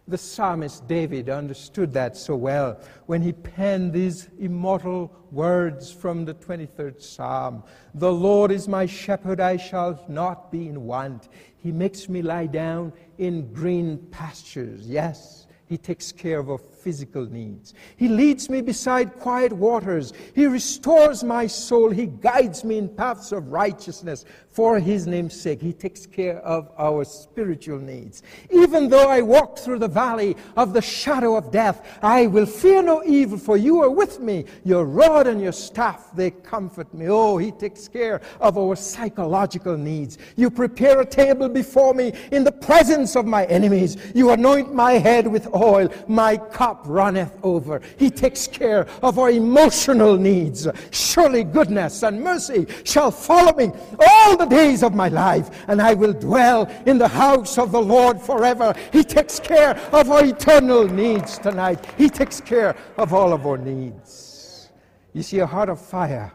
The 0.07 0.19
psalmist 0.19 0.87
David 0.87 1.31
understood 1.31 1.95
that 1.95 2.15
so 2.15 2.37
well 2.37 2.79
when 3.07 3.23
he 3.23 3.33
penned 3.33 3.95
these 3.95 4.29
immortal 4.39 5.11
words 5.31 5.91
from 5.91 6.27
the 6.27 6.35
23rd 6.35 7.01
Psalm 7.01 7.65
The 7.95 8.13
Lord 8.13 8.51
is 8.51 8.69
my 8.69 8.85
shepherd, 8.85 9.41
I 9.41 9.57
shall 9.57 10.05
not 10.07 10.53
be 10.53 10.69
in 10.69 10.85
want. 10.85 11.31
He 11.57 11.73
makes 11.73 12.11
me 12.11 12.21
lie 12.21 12.47
down 12.47 12.93
in 13.17 13.51
green 13.55 13.97
pastures. 14.11 14.87
Yes, 14.87 15.47
he 15.65 15.79
takes 15.79 16.13
care 16.13 16.41
of 16.41 16.51
physical 16.85 17.25
needs. 17.25 17.73
He 17.97 18.09
leads 18.09 18.51
me 18.51 18.61
beside 18.61 19.19
quiet 19.19 19.53
waters. 19.53 20.13
He 20.35 20.45
restores 20.45 21.25
my 21.25 21.47
soul. 21.47 21.91
He 21.91 22.07
guides 22.07 22.63
me 22.63 22.77
in 22.77 22.91
paths 22.91 23.33
of 23.33 23.51
righteousness 23.51 24.27
for 24.51 24.79
his 24.79 25.07
name's 25.07 25.35
sake. 25.41 25.63
He 25.63 25.73
takes 25.73 26.05
care 26.05 26.39
of 26.41 26.71
our 26.79 27.05
spiritual 27.05 27.79
needs. 27.79 28.23
Even 28.51 28.91
though 28.91 29.09
I 29.09 29.23
walk 29.23 29.59
through 29.59 29.79
the 29.79 29.89
valley 29.89 30.37
of 30.57 30.75
the 30.75 30.83
shadow 30.83 31.37
of 31.37 31.51
death, 31.51 31.99
I 32.03 32.27
will 32.27 32.47
fear 32.47 32.83
no 32.83 33.03
evil, 33.05 33.39
for 33.39 33.57
you 33.57 33.83
are 33.83 33.91
with 33.91 34.21
me. 34.21 34.45
Your 34.63 34.85
rod 34.85 35.27
and 35.27 35.41
your 35.41 35.53
staff, 35.53 36.11
they 36.15 36.31
comfort 36.31 36.93
me. 36.93 37.09
Oh, 37.09 37.39
he 37.39 37.51
takes 37.51 37.89
care 37.89 38.21
of 38.41 38.59
our 38.59 38.77
psychological 38.77 39.79
needs. 39.79 40.19
You 40.37 40.51
prepare 40.51 41.01
a 41.01 41.07
table 41.07 41.49
before 41.49 41.95
me 41.95 42.13
in 42.31 42.45
the 42.45 42.53
presence 42.53 43.17
of 43.17 43.25
my 43.25 43.47
enemies. 43.47 43.97
You 44.15 44.31
anoint 44.31 44.75
my 44.75 44.93
head 44.93 45.27
with 45.27 45.49
oil. 45.55 45.89
My 46.07 46.37
cup 46.37 46.74
cup 46.75 46.85
runneth 46.87 47.39
over. 47.43 47.81
He 47.99 48.11
takes 48.11 48.47
care 48.47 48.87
of 49.03 49.19
our 49.19 49.31
emotional 49.31 50.17
needs. 50.17 50.67
Surely 50.91 51.45
goodness 51.45 52.03
and 52.03 52.21
mercy 52.21 52.67
shall 52.85 53.11
follow 53.11 53.55
me 53.57 53.71
all 54.07 54.37
the 54.37 54.47
days 54.47 54.83
of 54.83 54.95
my 54.95 55.09
life, 55.09 55.65
and 55.69 55.81
I 55.81 55.95
will 55.95 56.13
dwell 56.13 56.71
in 56.87 56.99
the 56.99 57.09
house 57.09 57.59
of 57.59 57.73
the 57.73 57.81
Lord 57.81 58.21
forever. 58.21 58.75
He 58.93 59.05
takes 59.05 59.39
care 59.39 59.77
of 59.93 60.11
our 60.11 60.25
eternal 60.25 60.89
needs 60.89 61.39
tonight. 61.39 61.85
He 61.97 62.09
takes 62.09 62.41
care 62.41 62.77
of 62.97 63.13
all 63.13 63.33
of 63.33 63.47
our 63.47 63.59
needs. 63.59 64.71
You 65.13 65.23
see, 65.23 65.39
a 65.39 65.47
heart 65.47 65.69
of 65.69 65.81
fire 65.81 66.33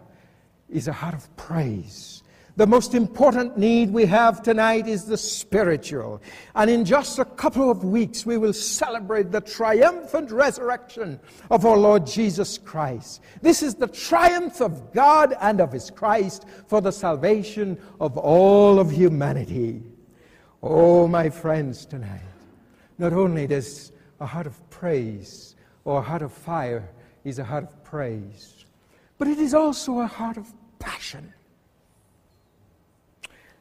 is 0.69 0.87
a 0.87 0.93
heart 0.93 1.15
of 1.15 1.35
praise. 1.35 2.18
The 2.59 2.67
most 2.67 2.93
important 2.93 3.57
need 3.57 3.89
we 3.89 4.05
have 4.07 4.43
tonight 4.43 4.85
is 4.85 5.05
the 5.05 5.15
spiritual. 5.15 6.21
And 6.55 6.69
in 6.69 6.83
just 6.83 7.17
a 7.17 7.23
couple 7.23 7.71
of 7.71 7.85
weeks, 7.85 8.25
we 8.25 8.37
will 8.37 8.51
celebrate 8.51 9.31
the 9.31 9.39
triumphant 9.39 10.29
resurrection 10.29 11.21
of 11.49 11.65
our 11.65 11.77
Lord 11.77 12.05
Jesus 12.05 12.57
Christ. 12.57 13.21
This 13.41 13.63
is 13.63 13.75
the 13.75 13.87
triumph 13.87 14.59
of 14.59 14.91
God 14.91 15.37
and 15.39 15.61
of 15.61 15.71
His 15.71 15.89
Christ 15.89 16.43
for 16.67 16.81
the 16.81 16.91
salvation 16.91 17.79
of 18.01 18.17
all 18.17 18.77
of 18.77 18.91
humanity. 18.91 19.81
Oh, 20.61 21.07
my 21.07 21.29
friends, 21.29 21.85
tonight, 21.85 22.19
not 22.97 23.13
only 23.13 23.47
does 23.47 23.93
a 24.19 24.25
heart 24.25 24.47
of 24.47 24.69
praise 24.69 25.55
or 25.85 25.99
a 25.99 26.01
heart 26.01 26.23
of 26.23 26.33
fire 26.33 26.89
is 27.23 27.39
a 27.39 27.43
heart 27.45 27.63
of 27.63 27.83
praise, 27.85 28.65
but 29.17 29.29
it 29.29 29.37
is 29.37 29.53
also 29.53 29.99
a 29.99 30.07
heart 30.07 30.35
of 30.35 30.51
passion. 30.77 31.33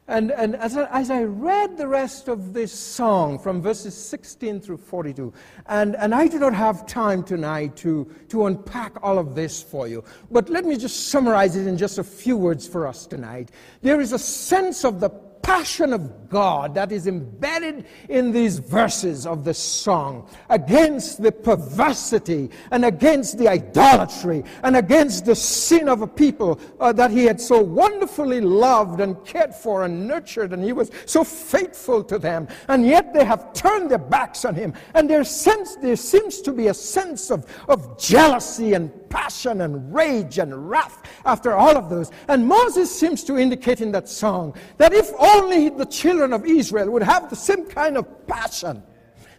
And, 0.09 0.31
and 0.31 0.55
as, 0.55 0.75
I, 0.75 0.85
as 0.85 1.11
I 1.11 1.21
read 1.21 1.77
the 1.77 1.87
rest 1.87 2.29
of 2.29 2.51
this 2.51 2.73
song 2.73 3.37
from 3.37 3.61
verses 3.61 3.93
16 3.95 4.59
through 4.59 4.77
42, 4.77 5.31
and, 5.67 5.95
and 5.97 6.15
I 6.15 6.27
do 6.27 6.39
not 6.39 6.55
have 6.55 6.87
time 6.87 7.23
tonight 7.23 7.75
to, 7.77 8.11
to 8.29 8.47
unpack 8.47 8.93
all 9.03 9.19
of 9.19 9.35
this 9.35 9.61
for 9.61 9.87
you, 9.87 10.03
but 10.31 10.49
let 10.49 10.65
me 10.65 10.77
just 10.77 11.09
summarize 11.09 11.55
it 11.55 11.67
in 11.67 11.77
just 11.77 11.99
a 11.99 12.03
few 12.03 12.37
words 12.37 12.67
for 12.67 12.87
us 12.87 13.05
tonight. 13.05 13.51
There 13.83 14.01
is 14.01 14.11
a 14.11 14.17
sense 14.17 14.83
of 14.83 14.99
the 14.99 15.11
passion 15.49 15.93
of 15.93 16.29
God 16.29 16.75
that 16.75 16.91
is 16.91 17.07
embedded 17.07 17.85
in 18.07 18.31
these 18.31 18.59
verses 18.59 19.25
of 19.25 19.43
the 19.43 19.53
song 19.53 20.29
against 20.51 21.23
the 21.23 21.31
perversity 21.31 22.51
and 22.69 22.85
against 22.85 23.39
the 23.39 23.47
idolatry 23.47 24.43
and 24.61 24.75
against 24.75 25.25
the 25.25 25.33
sin 25.33 25.89
of 25.89 26.03
a 26.03 26.07
people 26.07 26.59
uh, 26.79 26.93
that 26.93 27.09
he 27.09 27.25
had 27.25 27.41
so 27.41 27.59
wonderfully 27.59 28.41
loved 28.41 29.01
and 29.01 29.25
cared 29.25 29.55
for 29.55 29.85
and 29.85 30.07
nurtured, 30.07 30.53
and 30.53 30.63
he 30.63 30.71
was 30.71 30.91
so 31.07 31.23
faithful 31.23 32.03
to 32.03 32.19
them. 32.19 32.47
And 32.67 32.85
yet 32.85 33.11
they 33.11 33.25
have 33.25 33.51
turned 33.53 33.89
their 33.89 33.97
backs 33.97 34.45
on 34.45 34.53
him, 34.53 34.75
and 34.93 35.09
there, 35.09 35.23
sense, 35.23 35.77
there 35.77 35.95
seems 35.95 36.41
to 36.41 36.51
be 36.51 36.67
a 36.67 36.75
sense 36.75 37.31
of, 37.31 37.47
of 37.67 37.97
jealousy 37.97 38.73
and 38.73 38.91
passion 39.09 39.61
and 39.61 39.93
rage 39.93 40.37
and 40.37 40.69
wrath 40.69 41.03
after 41.25 41.53
all 41.53 41.75
of 41.77 41.89
those. 41.89 42.11
And 42.27 42.47
Moses 42.47 42.93
seems 42.97 43.23
to 43.25 43.37
indicate 43.37 43.81
in 43.81 43.91
that 43.91 44.09
song 44.09 44.55
that 44.77 44.93
if 44.93 45.11
only 45.19 45.69
the 45.69 45.85
children 45.85 46.33
of 46.33 46.45
Israel 46.45 46.91
would 46.91 47.03
have 47.03 47.29
the 47.29 47.35
same 47.35 47.65
kind 47.65 47.97
of 47.97 48.27
passion 48.27 48.83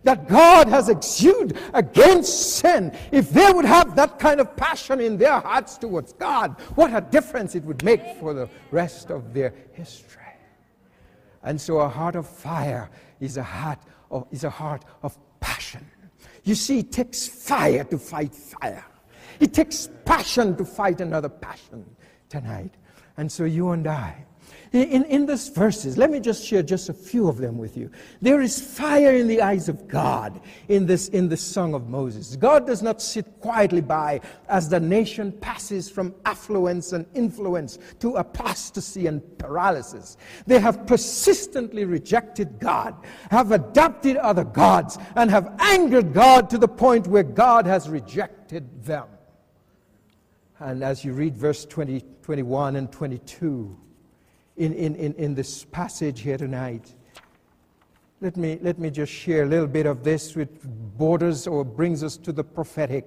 that 0.03 0.29
God 0.29 0.69
has 0.69 0.89
exuded 0.89 1.59
against 1.75 2.57
sin, 2.57 2.97
if 3.13 3.31
they 3.31 3.53
would 3.53 3.67
have 3.67 3.95
that 3.97 4.19
kind 4.19 4.41
of 4.41 4.57
passion 4.57 5.01
in 5.01 5.19
their 5.19 5.41
hearts 5.41 5.77
towards 5.77 6.13
God, 6.15 6.59
what 6.75 6.95
a 6.95 7.01
difference 7.01 7.55
it 7.55 7.65
would 7.65 7.85
make 7.85 8.17
for 8.19 8.33
the 8.33 8.49
rest 8.71 9.11
of 9.11 9.35
their 9.35 9.53
history. 9.73 10.21
And 11.43 11.61
so 11.61 11.81
a 11.81 11.89
heart 11.89 12.17
of 12.17 12.27
fire 12.27 12.91
is 13.21 13.37
a 13.37 13.43
heart 13.43 13.79
of, 14.11 14.27
is 14.31 14.45
a 14.45 14.51
heart 14.51 14.85
of 15.03 15.19
passion. 15.41 15.87
You 16.45 16.55
see, 16.55 16.81
it 16.81 16.93
takes 16.93 17.27
fire 17.29 17.85
to 17.85 17.99
fight 17.99 18.35
fire. 18.35 18.85
It 19.41 19.55
takes 19.55 19.89
passion 20.05 20.57
to 20.57 20.65
fight 20.65 21.01
another 21.01 21.29
passion 21.29 21.85
tonight. 22.29 22.75
And 23.17 23.31
so 23.31 23.45
you 23.45 23.71
and 23.71 23.87
I, 23.87 24.25
in, 24.73 25.05
in 25.07 25.27
these 25.27 25.49
verses, 25.49 25.99
let 25.99 26.11
me 26.13 26.21
just 26.21 26.47
share 26.47 26.63
just 26.63 26.89
a 26.89 26.93
few 26.93 27.29
of 27.29 27.39
them 27.39 27.59
with 27.59 27.77
you. 27.77 27.91
There 28.23 28.41
is 28.41 28.61
fire 28.61 29.15
in 29.15 29.27
the 29.27 29.43
eyes 29.43 29.69
of 29.69 29.89
God 29.89 30.41
in 30.69 30.87
this, 30.87 31.09
in 31.09 31.29
the 31.29 31.37
song 31.37 31.75
of 31.75 31.89
Moses. 31.89 32.37
God 32.37 32.69
does 32.69 32.81
not 32.81 33.03
sit 33.03 33.41
quietly 33.41 33.81
by 33.81 34.21
as 34.49 34.69
the 34.69 34.79
nation 34.79 35.33
passes 35.33 35.91
from 35.91 36.15
affluence 36.25 36.93
and 36.93 37.05
influence 37.15 37.79
to 37.99 38.15
apostasy 38.15 39.09
and 39.09 39.21
paralysis. 39.39 40.17
They 40.47 40.61
have 40.61 40.87
persistently 40.87 41.85
rejected 41.85 42.61
God, 42.61 42.95
have 43.33 43.51
adopted 43.51 44.19
other 44.19 44.45
gods, 44.45 44.99
and 45.17 45.31
have 45.31 45.53
angered 45.59 46.15
God 46.15 46.49
to 46.51 46.59
the 46.59 46.69
point 46.69 47.09
where 47.09 47.25
God 47.25 47.67
has 47.67 47.89
rejected 47.89 48.85
them. 48.85 49.09
And 50.61 50.85
as 50.85 51.05
you 51.07 51.15
read 51.15 51.37
verse 51.37 51.65
20, 51.65 52.05
21 52.23 52.77
and 52.77 52.93
22, 52.93 53.77
in, 54.59 54.75
in, 54.75 54.95
in, 54.95 55.15
in 55.15 55.35
this 55.35 55.65
passage 55.65 56.21
here 56.21 56.37
tonight. 56.37 56.95
Let 58.21 58.37
me, 58.37 58.59
let 58.61 58.79
me 58.79 58.91
just 58.91 59.11
share 59.11 59.45
a 59.45 59.47
little 59.47 59.67
bit 59.67 59.87
of 59.87 60.05
this, 60.05 60.37
which 60.37 60.51
borders 60.63 61.47
or 61.47 61.65
brings 61.65 62.05
us 62.05 62.19
to 62.19 62.33
the 62.33 62.45
prophetic. 62.45 63.07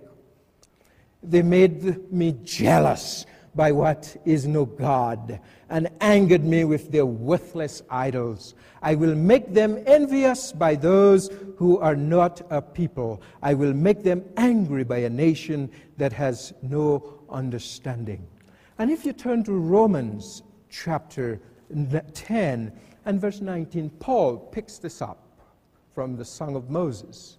They 1.22 1.44
made 1.44 2.12
me 2.12 2.36
jealous 2.44 3.28
by 3.54 3.72
what 3.72 4.18
is 4.26 4.48
no 4.48 4.66
God 4.66 5.40
and 5.70 5.90
angered 6.02 6.44
me 6.44 6.64
with 6.64 6.92
their 6.92 7.06
worthless 7.06 7.84
idols. 7.90 8.56
I 8.82 8.96
will 8.96 9.14
make 9.14 9.54
them 9.54 9.82
envious 9.86 10.52
by 10.52 10.74
those 10.74 11.30
who 11.58 11.78
are 11.78 11.96
not 11.96 12.42
a 12.50 12.62
people. 12.62 13.22
I 13.44 13.54
will 13.54 13.74
make 13.74 14.04
them 14.04 14.24
angry 14.38 14.84
by 14.84 14.98
a 15.00 15.10
nation 15.10 15.70
that 15.98 16.14
has 16.14 16.54
no 16.64 17.23
understanding. 17.34 18.26
And 18.78 18.90
if 18.90 19.06
you 19.06 19.14
turn 19.14 19.44
to 19.44 19.54
Romans 19.54 20.44
chapter 20.70 21.40
10 22.14 22.72
and 23.06 23.22
verse 23.22 23.42
19, 23.42 23.90
Paul 24.00 24.38
picks 24.38 24.78
this 24.78 25.02
up 25.02 25.20
from 25.94 26.16
the 26.16 26.26
Song 26.26 26.56
of 26.56 26.70
Moses. 26.70 27.38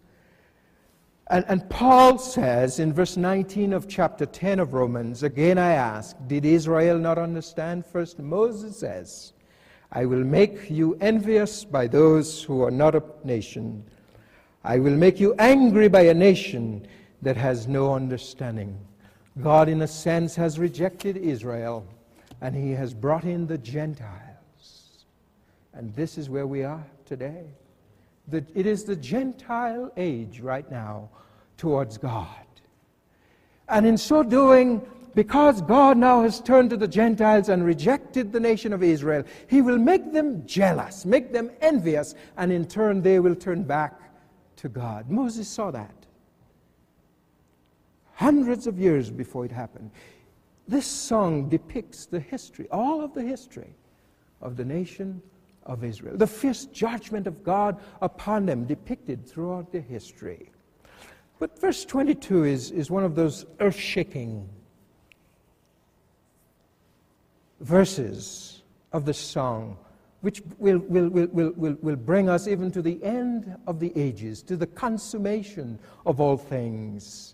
And, 1.29 1.45
and, 1.49 1.69
Paul 1.71 2.19
says 2.19 2.81
in 2.81 2.93
verse 2.93 3.17
19 3.17 3.73
of 3.73 3.89
chapter 3.89 4.27
10 4.27 4.61
of 4.61 4.75
Romans, 4.75 5.23
again 5.23 5.57
I 5.57 5.73
ask, 5.73 6.15
did 6.27 6.45
Israel 6.45 6.99
not 6.99 7.17
understand? 7.17 7.87
First, 7.87 8.19
Moses 8.19 8.79
says, 8.79 9.33
I 9.91 10.05
will 10.05 10.23
make 10.23 10.71
you 10.71 10.99
envious 11.01 11.65
by 11.65 11.87
those 11.87 12.43
who 12.43 12.63
are 12.63 12.71
not 12.71 12.95
a 12.95 13.03
nation. 13.25 13.85
I 14.65 14.79
will 14.79 14.97
make 14.97 15.19
you 15.19 15.35
angry 15.39 15.89
by 15.89 16.03
a 16.03 16.15
nation 16.15 16.87
that 17.23 17.39
has 17.39 17.67
no 17.69 17.95
understanding. 17.95 18.79
God, 19.41 19.69
in 19.69 19.83
a 19.83 19.89
sense, 19.89 20.37
has 20.37 20.59
rejected 20.59 21.17
Israel 21.17 21.87
and 22.41 22.55
he 22.55 22.73
has 22.73 22.95
brought 22.95 23.25
in 23.25 23.47
the 23.47 23.59
Gentiles. 23.59 25.05
And 25.73 25.95
this 25.95 26.19
is 26.19 26.31
where 26.31 26.47
we 26.47 26.63
are 26.63 26.85
today. 27.05 27.47
The, 28.29 28.45
it 28.55 28.67
is 28.67 28.85
the 28.85 28.97
Gentile 28.97 29.91
age 29.97 30.41
right 30.41 30.71
now 30.71 31.09
towards 31.57 31.99
God. 31.99 32.29
And 33.69 33.87
in 33.87 33.99
so 33.99 34.23
doing, 34.23 34.87
because 35.15 35.63
God 35.63 35.97
now 35.97 36.23
has 36.23 36.41
turned 36.41 36.71
to 36.71 36.77
the 36.77 36.89
Gentiles 36.89 37.49
and 37.49 37.65
rejected 37.65 38.33
the 38.33 38.41
nation 38.41 38.73
of 38.73 38.83
Israel, 38.83 39.25
He 39.49 39.63
will 39.63 39.79
make 39.79 40.13
them 40.13 40.47
jealous, 40.47 41.05
make 41.05 41.33
them 41.33 41.51
envious, 41.61 42.15
and 42.37 42.53
in 42.53 42.67
turn 42.67 43.03
they 43.03 43.21
will 43.21 43.35
turn 43.35 43.65
back 43.65 44.01
to 44.57 44.69
God. 44.69 45.11
Moses 45.11 45.49
saw 45.49 45.71
that 45.71 46.04
hundreds 48.15 48.67
of 48.67 48.79
years 48.79 49.11
before 49.11 49.45
it 49.45 49.53
happened. 49.53 49.91
This 50.67 50.87
song 50.87 51.49
depicts 51.49 52.07
the 52.07 52.21
history, 52.21 52.67
all 52.71 53.03
of 53.03 53.13
the 53.15 53.23
history 53.23 53.75
of 54.41 54.57
the 54.57 54.65
nation 54.65 55.21
of 55.65 55.85
Israel. 55.85 56.17
The 56.17 56.27
fierce 56.27 56.67
judgment 56.67 57.27
of 57.27 57.43
God 57.43 57.81
upon 58.01 58.47
them 58.47 58.65
depicted 58.65 59.27
throughout 59.27 59.73
the 59.73 59.81
history. 59.81 60.51
But 61.39 61.59
verse 61.61 61.85
22 61.85 62.45
is, 62.45 62.71
is 62.71 62.91
one 62.91 63.05
of 63.05 63.15
those 63.15 63.45
earth 63.61 63.77
shaking 63.77 64.49
verses 67.61 68.63
of 68.93 69.05
the 69.05 69.15
song, 69.15 69.77
which 70.21 70.43
will, 70.59 70.79
will, 70.79 71.09
will, 71.09 71.53
will, 71.57 71.77
will 71.83 71.97
bring 71.97 72.29
us 72.29 72.47
even 72.47 72.71
to 72.71 72.83
the 72.83 73.03
end 73.03 73.57
of 73.67 73.81
the 73.81 73.93
ages, 73.97 74.43
to 74.43 74.57
the 74.57 74.67
consummation 74.67 75.79
of 76.07 76.21
all 76.21 76.37
things. 76.37 77.34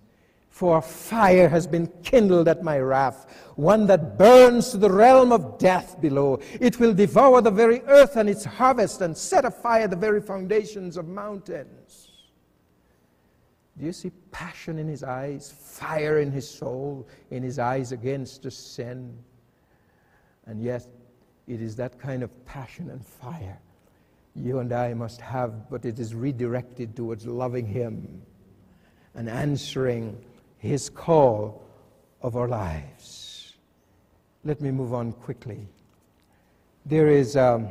For 0.51 0.83
fire 0.83 1.49
has 1.49 1.67
been 1.67 1.87
kindled 2.03 2.47
at 2.47 2.63
my 2.63 2.79
wrath, 2.79 3.27
one 3.57 3.87
that 3.87 4.19
burns 4.19 4.71
to 4.71 4.77
the 4.77 4.91
realm 4.91 5.33
of 5.33 5.59
death 5.59 6.01
below. 6.01 6.41
It 6.61 6.79
will 6.79 6.93
devour 6.93 7.41
the 7.41 7.51
very 7.51 7.81
earth 7.87 8.17
and 8.17 8.29
its 8.29 8.45
harvest 8.45 9.01
and 9.01 9.17
set 9.17 9.47
afire 9.47 9.89
the 9.89 9.97
very 9.97 10.21
foundations 10.21 10.97
of 10.97 11.09
mountains. 11.09 12.09
Do 13.79 13.87
you 13.87 13.93
see 13.93 14.11
passion 14.31 14.79
in 14.79 14.87
his 14.87 15.03
eyes, 15.03 15.51
fire 15.51 16.19
in 16.19 16.31
his 16.31 16.49
soul, 16.49 17.09
in 17.31 17.43
his 17.43 17.59
eyes 17.59 17.93
against 17.93 18.43
the 18.43 18.51
sin? 18.51 19.17
And 20.47 20.61
yet, 20.61 20.87
it 21.47 21.63
is 21.63 21.75
that 21.77 21.99
kind 21.99 22.23
of 22.23 22.45
passion 22.45 22.91
and 22.91 23.05
fire 23.05 23.59
you 24.35 24.61
and 24.61 24.73
I 24.73 24.95
must 24.95 25.21
have, 25.21 25.69
but 25.71 25.85
it 25.85 25.99
is 25.99 26.15
redirected 26.15 26.95
towards 26.95 27.27
loving 27.27 27.67
him 27.67 28.23
and 29.15 29.29
answering 29.29 30.25
his 30.61 30.91
call 30.91 31.63
of 32.23 32.37
our 32.37 32.47
lives. 32.47 33.55
Let 34.45 34.61
me 34.61 34.71
move 34.71 34.95
on 34.95 35.13
quickly. 35.13 35.67
There 36.85 37.09
is 37.09 37.37
um, 37.37 37.69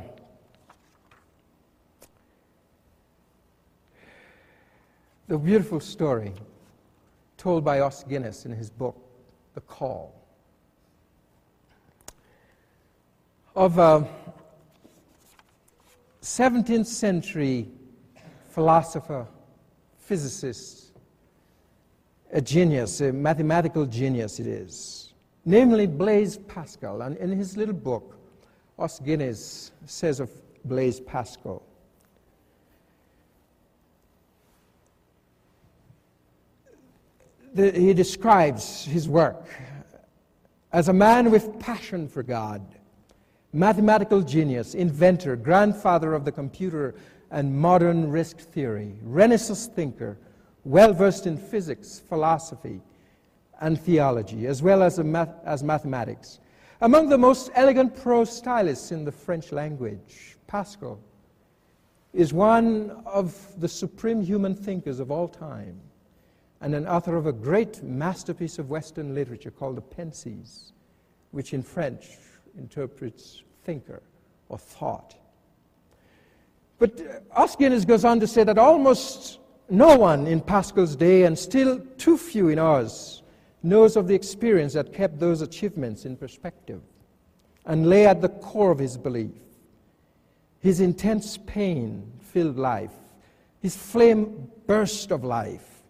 the 5.28 5.38
beautiful 5.38 5.80
story 5.80 6.34
told 7.38 7.63
by 7.63 7.80
Os 7.80 8.04
Guinness 8.04 8.45
in 8.45 8.52
his 8.52 8.69
book, 8.69 8.97
The 9.54 9.62
Call, 9.62 10.13
of 13.56 13.78
a 13.78 14.08
17th 16.21 16.88
century 16.88 17.67
philosopher, 18.49 19.28
physicist, 19.99 20.88
a 22.31 22.41
genius, 22.41 23.01
a 23.01 23.11
mathematical 23.11 23.85
genius 23.85 24.39
it 24.39 24.47
is, 24.47 25.13
namely 25.45 25.87
Blaise 25.87 26.37
Pascal. 26.37 27.01
And 27.01 27.17
in 27.17 27.31
his 27.31 27.57
little 27.57 27.73
book, 27.73 28.17
Os 28.77 28.99
Guinness 28.99 29.71
says 29.85 30.19
of 30.19 30.29
Blaise 30.65 30.99
Pascal, 30.99 31.63
he 37.55 37.93
describes 37.93 38.85
his 38.85 39.09
work 39.09 39.49
as 40.71 40.87
a 40.87 40.93
man 40.93 41.31
with 41.31 41.59
passion 41.59 42.07
for 42.07 42.21
God, 42.21 42.61
mathematical 43.53 44.21
genius, 44.21 44.75
inventor, 44.75 45.35
grandfather 45.35 46.13
of 46.13 46.25
the 46.25 46.31
computer 46.31 46.93
and 47.31 47.55
modern 47.55 48.09
risk 48.11 48.37
theory, 48.37 48.93
Renaissance 49.01 49.65
thinker, 49.65 50.17
well 50.63 50.93
versed 50.93 51.25
in 51.25 51.37
physics, 51.37 52.01
philosophy, 52.07 52.81
and 53.61 53.79
theology, 53.79 54.47
as 54.47 54.61
well 54.61 54.81
as, 54.81 54.99
math- 54.99 55.43
as 55.45 55.63
mathematics. 55.63 56.39
Among 56.81 57.09
the 57.09 57.17
most 57.17 57.51
elegant 57.55 57.95
prose 57.95 58.35
stylists 58.35 58.91
in 58.91 59.03
the 59.03 59.11
French 59.11 59.51
language, 59.51 60.37
Pascal 60.47 60.99
is 62.13 62.33
one 62.33 63.03
of 63.05 63.35
the 63.59 63.67
supreme 63.67 64.21
human 64.21 64.55
thinkers 64.55 64.99
of 64.99 65.11
all 65.11 65.27
time 65.27 65.79
and 66.61 66.73
an 66.73 66.87
author 66.87 67.15
of 67.15 67.27
a 67.27 67.31
great 67.31 67.83
masterpiece 67.83 68.59
of 68.59 68.69
Western 68.69 69.13
literature 69.13 69.51
called 69.51 69.77
the 69.77 69.81
Pensées, 69.81 70.71
which 71.31 71.53
in 71.53 71.61
French 71.61 72.17
interprets 72.57 73.43
thinker 73.63 74.01
or 74.49 74.57
thought. 74.57 75.15
But 76.79 76.99
uh, 77.01 77.41
Os 77.41 77.55
goes 77.55 78.05
on 78.05 78.19
to 78.19 78.27
say 78.27 78.43
that 78.43 78.57
almost 78.57 79.39
no 79.69 79.97
one 79.97 80.27
in 80.27 80.41
Pascal's 80.41 80.95
day, 80.95 81.23
and 81.23 81.38
still 81.38 81.79
too 81.97 82.17
few 82.17 82.49
in 82.49 82.60
ours 82.60 83.23
knows 83.62 83.95
of 83.95 84.08
the 84.08 84.15
experience 84.15 84.73
that 84.73 84.93
kept 84.93 85.19
those 85.19 85.41
achievements 85.41 86.05
in 86.05 86.15
perspective 86.15 86.82
and 87.65 87.89
lay 87.89 88.05
at 88.05 88.21
the 88.21 88.29
core 88.29 88.71
of 88.71 88.79
his 88.79 88.97
belief. 88.97 89.32
His 90.60 90.79
intense 90.79 91.38
pain 91.38 92.12
filled 92.19 92.58
life, 92.58 92.93
his 93.62 93.75
flame 93.75 94.49
burst 94.65 95.12
of 95.12 95.23
life. 95.23 95.84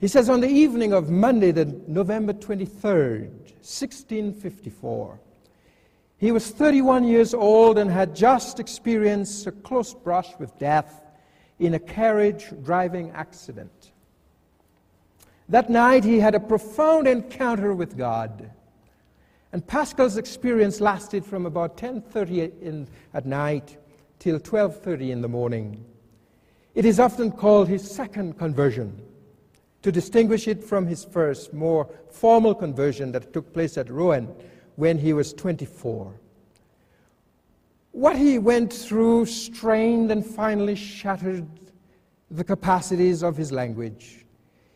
He 0.00 0.08
says 0.08 0.28
on 0.28 0.40
the 0.40 0.48
evening 0.48 0.92
of 0.92 1.10
Monday, 1.10 1.52
the 1.52 1.66
November 1.86 2.32
23rd, 2.32 3.28
1654, 3.60 5.20
he 6.18 6.32
was 6.32 6.50
31 6.50 7.04
years 7.04 7.34
old 7.34 7.78
and 7.78 7.90
had 7.90 8.14
just 8.14 8.60
experienced 8.60 9.46
a 9.46 9.52
close 9.52 9.94
brush 9.94 10.28
with 10.38 10.58
death 10.58 11.02
in 11.60 11.74
a 11.74 11.78
carriage 11.78 12.46
driving 12.64 13.10
accident. 13.10 13.92
That 15.48 15.68
night, 15.68 16.04
he 16.04 16.18
had 16.18 16.34
a 16.34 16.40
profound 16.40 17.06
encounter 17.06 17.74
with 17.74 17.96
God. 17.96 18.50
And 19.52 19.66
Pascal's 19.66 20.16
experience 20.16 20.80
lasted 20.80 21.24
from 21.24 21.44
about 21.44 21.76
10:30 21.76 22.86
at 23.12 23.26
night 23.26 23.76
till 24.18 24.38
12:30 24.38 25.10
in 25.10 25.22
the 25.22 25.28
morning. 25.28 25.84
It 26.74 26.84
is 26.84 27.00
often 27.00 27.32
called 27.32 27.68
his 27.68 27.88
second 27.88 28.38
conversion 28.38 29.02
to 29.82 29.90
distinguish 29.90 30.46
it 30.46 30.62
from 30.62 30.86
his 30.86 31.04
first, 31.04 31.52
more 31.52 31.88
formal 32.10 32.54
conversion 32.54 33.12
that 33.12 33.32
took 33.32 33.52
place 33.52 33.76
at 33.76 33.90
Rouen 33.90 34.28
when 34.76 34.98
he 34.98 35.12
was 35.12 35.32
24. 35.32 36.19
What 37.92 38.16
he 38.16 38.38
went 38.38 38.72
through 38.72 39.26
strained 39.26 40.10
and 40.10 40.24
finally 40.24 40.76
shattered 40.76 41.48
the 42.30 42.44
capacities 42.44 43.22
of 43.22 43.36
his 43.36 43.50
language. 43.50 44.24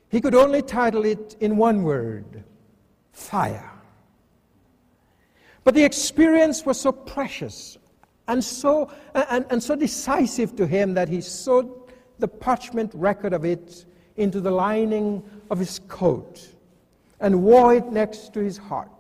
He 0.09 0.21
could 0.21 0.35
only 0.35 0.63
title 0.63 1.05
it 1.05 1.37
in 1.41 1.57
one 1.57 1.83
word 1.83 2.45
fire. 3.13 3.71
But 5.63 5.75
the 5.75 5.85
experience 5.85 6.67
was 6.67 6.81
so 6.81 6.93
precious 6.93 7.79
and 8.29 8.43
so, 8.43 8.91
and, 9.15 9.47
and 9.51 9.63
so 9.63 9.75
decisive 9.75 10.57
to 10.57 10.67
him 10.67 10.95
that 10.95 11.09
he 11.09 11.21
sewed 11.21 11.71
the 12.19 12.29
parchment 12.29 12.93
record 12.95 13.33
of 13.33 13.45
it 13.45 13.87
into 14.17 14.41
the 14.41 14.51
lining 14.51 15.23
of 15.51 15.59
his 15.59 15.81
coat 15.89 16.49
and 17.21 17.43
wore 17.43 17.75
it 17.75 17.87
next 17.87 18.33
to 18.35 18.41
his 18.41 18.57
heart. 18.57 18.91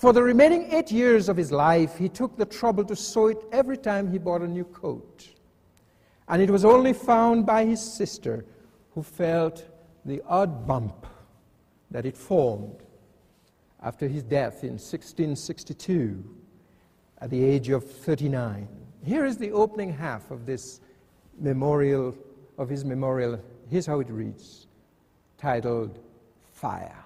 For 0.00 0.14
the 0.14 0.22
remaining 0.22 0.72
eight 0.72 0.90
years 0.90 1.28
of 1.28 1.36
his 1.36 1.52
life, 1.52 1.98
he 1.98 2.08
took 2.08 2.34
the 2.34 2.46
trouble 2.46 2.84
to 2.84 2.96
sew 2.96 3.26
it 3.26 3.36
every 3.52 3.76
time 3.76 4.10
he 4.10 4.16
bought 4.16 4.40
a 4.40 4.48
new 4.48 4.64
coat. 4.64 5.28
And 6.26 6.40
it 6.40 6.48
was 6.48 6.64
only 6.64 6.94
found 6.94 7.44
by 7.44 7.66
his 7.66 7.82
sister 7.82 8.46
who 8.94 9.02
felt 9.02 9.62
the 10.06 10.22
odd 10.26 10.66
bump 10.66 11.06
that 11.90 12.06
it 12.06 12.16
formed 12.16 12.78
after 13.82 14.08
his 14.08 14.22
death 14.22 14.64
in 14.64 14.78
1662 14.78 16.24
at 17.18 17.28
the 17.28 17.44
age 17.44 17.68
of 17.68 17.84
39. 17.84 18.68
Here 19.04 19.26
is 19.26 19.36
the 19.36 19.52
opening 19.52 19.92
half 19.92 20.30
of 20.30 20.46
this 20.46 20.80
memorial, 21.38 22.14
of 22.56 22.70
his 22.70 22.86
memorial. 22.86 23.38
Here's 23.68 23.84
how 23.84 24.00
it 24.00 24.08
reads 24.08 24.66
titled 25.36 25.98
Fire. 26.54 27.04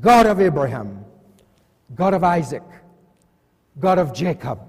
God 0.00 0.24
of 0.24 0.40
Abraham, 0.40 1.04
God 1.94 2.14
of 2.14 2.24
Isaac, 2.24 2.62
God 3.78 3.98
of 3.98 4.12
Jacob, 4.14 4.60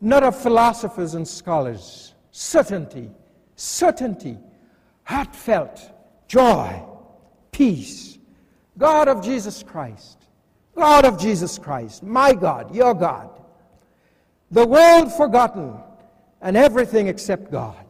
not 0.00 0.22
of 0.22 0.40
philosophers 0.40 1.14
and 1.14 1.26
scholars, 1.26 2.14
certainty, 2.30 3.10
certainty, 3.56 4.38
heartfelt 5.04 5.92
joy, 6.28 6.82
peace, 7.52 8.18
God 8.78 9.08
of 9.08 9.22
Jesus 9.22 9.62
Christ, 9.62 10.18
God 10.74 11.04
of 11.04 11.18
Jesus 11.18 11.58
Christ, 11.58 12.02
my 12.02 12.32
God, 12.32 12.74
your 12.74 12.94
God, 12.94 13.28
the 14.50 14.66
world 14.66 15.12
forgotten 15.12 15.74
and 16.40 16.56
everything 16.56 17.08
except 17.08 17.50
God. 17.50 17.84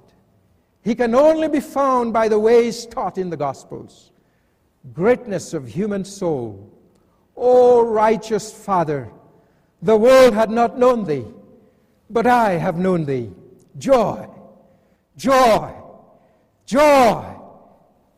He 0.82 0.94
can 0.94 1.14
only 1.14 1.48
be 1.48 1.60
found 1.60 2.12
by 2.12 2.28
the 2.28 2.38
ways 2.38 2.86
taught 2.86 3.18
in 3.18 3.30
the 3.30 3.36
Gospels. 3.36 4.12
Greatness 4.92 5.52
of 5.52 5.68
human 5.68 6.04
soul. 6.04 6.72
O 7.42 7.82
righteous 7.82 8.52
Father, 8.52 9.10
the 9.80 9.96
world 9.96 10.34
had 10.34 10.50
not 10.50 10.78
known 10.78 11.04
thee, 11.04 11.24
but 12.10 12.26
I 12.26 12.52
have 12.52 12.76
known 12.76 13.06
thee. 13.06 13.30
Joy, 13.78 14.28
joy, 15.16 15.72
joy, 16.66 17.24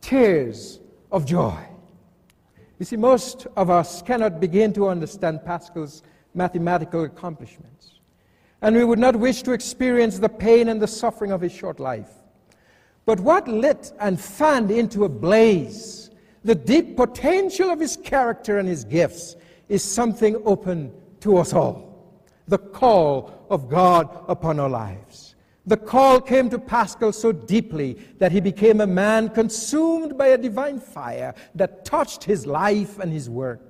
tears 0.01 0.81
of 1.09 1.25
joy. 1.25 1.57
You 2.79 2.85
see, 2.85 2.97
most 2.97 3.47
of 3.55 3.69
us 3.69 4.01
cannot 4.01 4.41
begin 4.41 4.73
to 4.73 4.89
understand 4.89 5.45
Pascal's 5.45 6.03
mathematical 6.33 7.05
accomplishments. 7.05 8.01
And 8.61 8.75
we 8.75 8.83
would 8.83 8.99
not 8.99 9.15
wish 9.15 9.41
to 9.43 9.53
experience 9.53 10.19
the 10.19 10.27
pain 10.27 10.67
and 10.67 10.81
the 10.81 10.87
suffering 10.87 11.31
of 11.31 11.39
his 11.39 11.53
short 11.53 11.79
life. 11.79 12.11
But 13.05 13.21
what 13.21 13.47
lit 13.47 13.93
and 14.01 14.19
fanned 14.19 14.69
into 14.69 15.05
a 15.05 15.09
blaze 15.09 16.09
the 16.43 16.55
deep 16.55 16.97
potential 16.97 17.69
of 17.69 17.79
his 17.79 17.97
character 17.97 18.59
and 18.59 18.67
his 18.67 18.83
gifts 18.83 19.35
is 19.69 19.83
something 19.83 20.41
open 20.45 20.91
to 21.21 21.37
us 21.37 21.53
all 21.53 21.93
the 22.47 22.57
call 22.57 23.45
of 23.49 23.69
God 23.69 24.25
upon 24.27 24.59
our 24.59 24.69
lives. 24.69 25.35
The 25.65 25.77
call 25.77 26.19
came 26.19 26.49
to 26.49 26.59
Pascal 26.59 27.13
so 27.13 27.31
deeply 27.31 27.97
that 28.17 28.33
he 28.33 28.41
became 28.41 28.81
a 28.81 28.87
man 28.87 29.29
consumed 29.29 30.17
by 30.17 30.27
a 30.27 30.37
divine 30.37 30.79
fire 30.79 31.33
that 31.55 31.85
touched 31.85 32.25
his 32.25 32.45
life 32.45 32.99
and 32.99 33.13
his 33.13 33.29
work. 33.29 33.61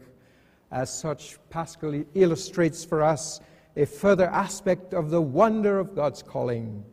As 0.72 0.92
such, 0.92 1.38
Pascal 1.52 2.04
illustrates 2.16 2.84
for 2.84 3.04
us 3.04 3.42
a 3.76 3.86
further 3.86 4.26
aspect 4.26 4.96
of 4.96 5.12
the 5.12 5.22
wonder 5.22 5.78
of 5.78 5.96
God's 5.96 6.24
calling. 6.24 6.84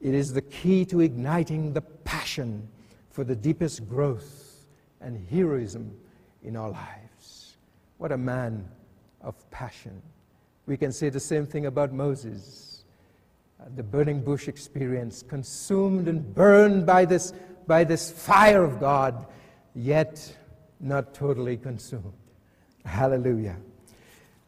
It 0.00 0.14
is 0.14 0.32
the 0.32 0.42
key 0.42 0.84
to 0.86 1.00
igniting 1.00 1.72
the 1.72 1.82
passion 1.82 2.68
for 3.12 3.22
the 3.22 3.36
deepest 3.36 3.88
growth 3.88 4.66
and 5.00 5.24
heroism 5.30 5.96
in 6.42 6.56
our 6.56 6.70
lives. 6.70 7.56
What 7.98 8.10
a 8.10 8.18
man 8.18 8.68
of 9.20 9.48
passion. 9.50 10.02
We 10.66 10.76
can 10.76 10.90
say 10.90 11.08
the 11.08 11.20
same 11.20 11.46
thing 11.46 11.66
about 11.66 11.92
Moses 11.92 12.72
uh, 13.62 13.68
the 13.76 13.82
burning 13.82 14.20
bush 14.20 14.48
experience, 14.48 15.22
consumed 15.22 16.08
and 16.08 16.34
burned 16.34 16.84
by 16.84 17.04
this, 17.04 17.32
by 17.66 17.84
this 17.84 18.10
fire 18.10 18.64
of 18.64 18.80
God, 18.80 19.26
yet 19.74 20.36
not 20.80 21.14
totally 21.14 21.56
consumed. 21.56 22.12
Hallelujah. 22.84 23.56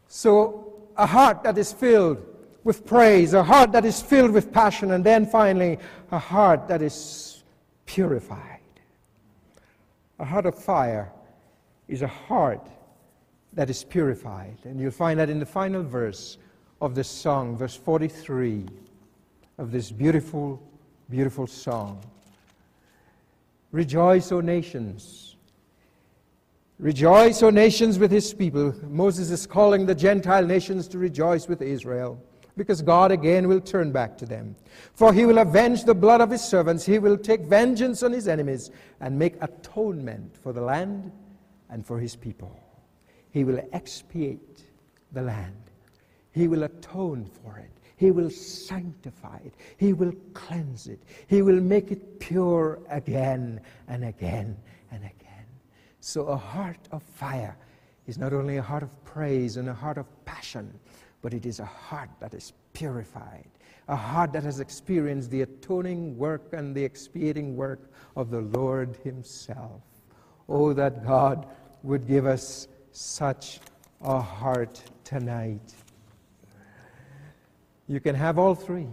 So, 0.08 0.88
a 0.96 1.06
heart 1.06 1.42
that 1.44 1.58
is 1.58 1.72
filled 1.72 2.24
with 2.64 2.84
praise, 2.84 3.34
a 3.34 3.42
heart 3.42 3.72
that 3.72 3.84
is 3.84 4.00
filled 4.00 4.32
with 4.32 4.52
passion, 4.52 4.90
and 4.92 5.04
then 5.04 5.26
finally, 5.26 5.78
a 6.10 6.18
heart 6.18 6.66
that 6.68 6.82
is 6.82 7.33
purified. 7.94 8.58
A 10.18 10.24
heart 10.24 10.46
of 10.46 10.56
fire 10.56 11.12
is 11.86 12.02
a 12.02 12.08
heart 12.08 12.66
that 13.52 13.70
is 13.70 13.84
purified. 13.84 14.56
And 14.64 14.80
you'll 14.80 14.90
find 14.90 15.18
that 15.20 15.30
in 15.30 15.38
the 15.38 15.46
final 15.46 15.84
verse 15.84 16.38
of 16.80 16.96
this 16.96 17.08
song, 17.08 17.56
verse 17.56 17.76
43 17.76 18.66
of 19.58 19.70
this 19.70 19.92
beautiful, 19.92 20.60
beautiful 21.08 21.46
song. 21.46 22.02
Rejoice, 23.70 24.32
O 24.32 24.40
nations. 24.40 25.36
Rejoice, 26.80 27.44
O 27.44 27.50
nations, 27.50 28.00
with 28.00 28.10
his 28.10 28.34
people. 28.34 28.74
Moses 28.88 29.30
is 29.30 29.46
calling 29.46 29.86
the 29.86 29.94
Gentile 29.94 30.44
nations 30.44 30.88
to 30.88 30.98
rejoice 30.98 31.46
with 31.46 31.62
Israel 31.62 32.20
because 32.56 32.82
God 32.82 33.10
again 33.10 33.48
will 33.48 33.60
turn 33.60 33.92
back 33.92 34.16
to 34.18 34.26
them. 34.26 34.56
For 34.94 35.12
he 35.12 35.26
will 35.26 35.38
avenge 35.38 35.84
the 35.84 35.94
blood 35.94 36.20
of 36.20 36.30
his 36.30 36.42
servants, 36.42 36.86
he 36.86 36.98
will 36.98 37.16
take 37.16 37.42
vengeance 37.42 38.02
on 38.02 38.12
his 38.12 38.28
enemies 38.28 38.70
and 39.00 39.18
make 39.18 39.34
atonement 39.40 40.36
for 40.36 40.52
the 40.52 40.60
land 40.60 41.10
and 41.70 41.84
for 41.84 41.98
his 41.98 42.14
people. 42.16 42.56
He 43.30 43.44
will 43.44 43.60
expiate 43.72 44.64
the 45.12 45.22
land, 45.22 45.70
he 46.32 46.48
will 46.48 46.64
atone 46.64 47.26
for 47.26 47.58
it. 47.58 47.70
He 47.96 48.10
will 48.10 48.30
sanctify 48.30 49.38
it. 49.44 49.54
He 49.76 49.92
will 49.92 50.12
cleanse 50.34 50.88
it. 50.88 51.00
He 51.28 51.42
will 51.42 51.60
make 51.60 51.92
it 51.92 52.18
pure 52.18 52.80
again 52.90 53.60
and 53.86 54.04
again 54.04 54.56
and 54.90 55.04
again. 55.04 55.46
So, 56.00 56.26
a 56.26 56.36
heart 56.36 56.88
of 56.90 57.02
fire 57.02 57.56
is 58.06 58.18
not 58.18 58.32
only 58.32 58.56
a 58.56 58.62
heart 58.62 58.82
of 58.82 59.04
praise 59.04 59.56
and 59.56 59.68
a 59.68 59.74
heart 59.74 59.96
of 59.96 60.06
passion, 60.24 60.78
but 61.24 61.32
it 61.32 61.46
is 61.46 61.58
a 61.58 61.64
heart 61.64 62.10
that 62.20 62.34
is 62.34 62.52
purified, 62.74 63.48
a 63.88 63.96
heart 63.96 64.30
that 64.34 64.42
has 64.42 64.60
experienced 64.60 65.30
the 65.30 65.40
atoning 65.40 66.18
work 66.18 66.52
and 66.52 66.76
the 66.76 66.84
expiating 66.84 67.56
work 67.56 67.90
of 68.14 68.30
the 68.30 68.42
Lord 68.42 68.98
Himself. 69.02 69.80
Oh, 70.50 70.74
that 70.74 71.02
God 71.02 71.46
would 71.82 72.06
give 72.06 72.26
us 72.26 72.68
such 72.92 73.60
a 74.02 74.20
heart 74.20 74.82
tonight. 75.02 75.72
You 77.88 78.00
can 78.00 78.14
have 78.14 78.38
all 78.38 78.54
three. 78.54 78.88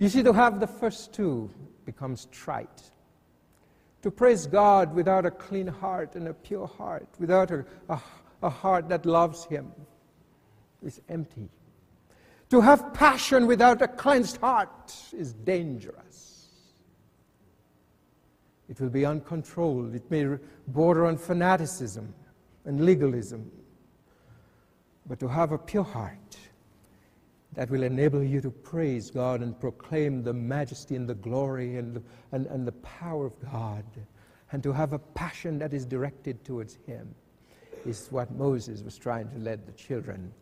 You 0.00 0.08
see, 0.08 0.24
to 0.24 0.32
have 0.32 0.58
the 0.58 0.66
first 0.66 1.12
two 1.12 1.48
becomes 1.86 2.26
trite. 2.32 2.90
To 4.02 4.10
praise 4.10 4.48
God 4.48 4.92
without 4.92 5.26
a 5.26 5.30
clean 5.30 5.68
heart 5.68 6.16
and 6.16 6.26
a 6.26 6.34
pure 6.34 6.66
heart, 6.66 7.06
without 7.20 7.52
a, 7.52 7.64
a, 7.88 8.00
a 8.42 8.50
heart 8.50 8.88
that 8.88 9.06
loves 9.06 9.44
Him, 9.44 9.70
is 10.82 11.00
empty. 11.08 11.48
To 12.50 12.60
have 12.60 12.94
passion 12.94 13.46
without 13.46 13.82
a 13.82 13.88
cleansed 13.88 14.38
heart 14.38 14.94
is 15.12 15.34
dangerous. 15.34 16.48
It 18.68 18.80
will 18.80 18.90
be 18.90 19.04
uncontrolled. 19.04 19.94
It 19.94 20.10
may 20.10 20.36
border 20.66 21.06
on 21.06 21.16
fanaticism 21.16 22.14
and 22.64 22.84
legalism. 22.84 23.50
But 25.06 25.18
to 25.20 25.28
have 25.28 25.52
a 25.52 25.58
pure 25.58 25.84
heart 25.84 26.38
that 27.54 27.70
will 27.70 27.82
enable 27.82 28.22
you 28.22 28.40
to 28.42 28.50
praise 28.50 29.10
God 29.10 29.42
and 29.42 29.58
proclaim 29.58 30.22
the 30.22 30.34
majesty 30.34 30.96
and 30.96 31.08
the 31.08 31.14
glory 31.14 31.76
and 31.76 31.96
the, 31.96 32.02
and, 32.32 32.46
and 32.46 32.66
the 32.66 32.72
power 32.72 33.26
of 33.26 33.32
God, 33.50 33.84
and 34.52 34.62
to 34.62 34.72
have 34.72 34.92
a 34.92 34.98
passion 34.98 35.58
that 35.58 35.72
is 35.72 35.84
directed 35.86 36.44
towards 36.44 36.78
Him, 36.86 37.14
is 37.86 38.08
what 38.10 38.30
Moses 38.32 38.82
was 38.82 38.98
trying 38.98 39.28
to 39.30 39.38
let 39.38 39.66
the 39.66 39.72
children 39.72 40.32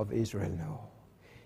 of 0.00 0.12
Israel 0.12 0.50
know. 0.50 0.80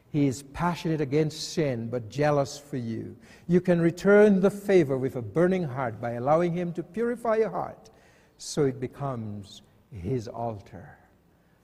He 0.09 0.29
is 0.29 0.45
passionate 0.45 1.01
against 1.01 1.55
sin, 1.55 1.89
but 1.89 2.09
jealous 2.09 2.57
for 2.57 2.77
you. 2.77 3.17
You 3.49 3.61
can 3.61 3.81
return 3.81 4.41
the 4.41 4.51
favor 4.51 4.97
with 4.97 5.17
a 5.17 5.23
burning 5.23 5.65
heart 5.65 6.01
by 6.01 6.13
allowing 6.13 6.53
Him 6.53 6.73
to 6.75 6.85
purify 6.85 7.39
your 7.39 7.51
heart 7.51 7.91
so 8.39 8.65
it 8.65 8.79
becomes 8.79 9.63
His 9.91 10.29
altar. 10.29 10.97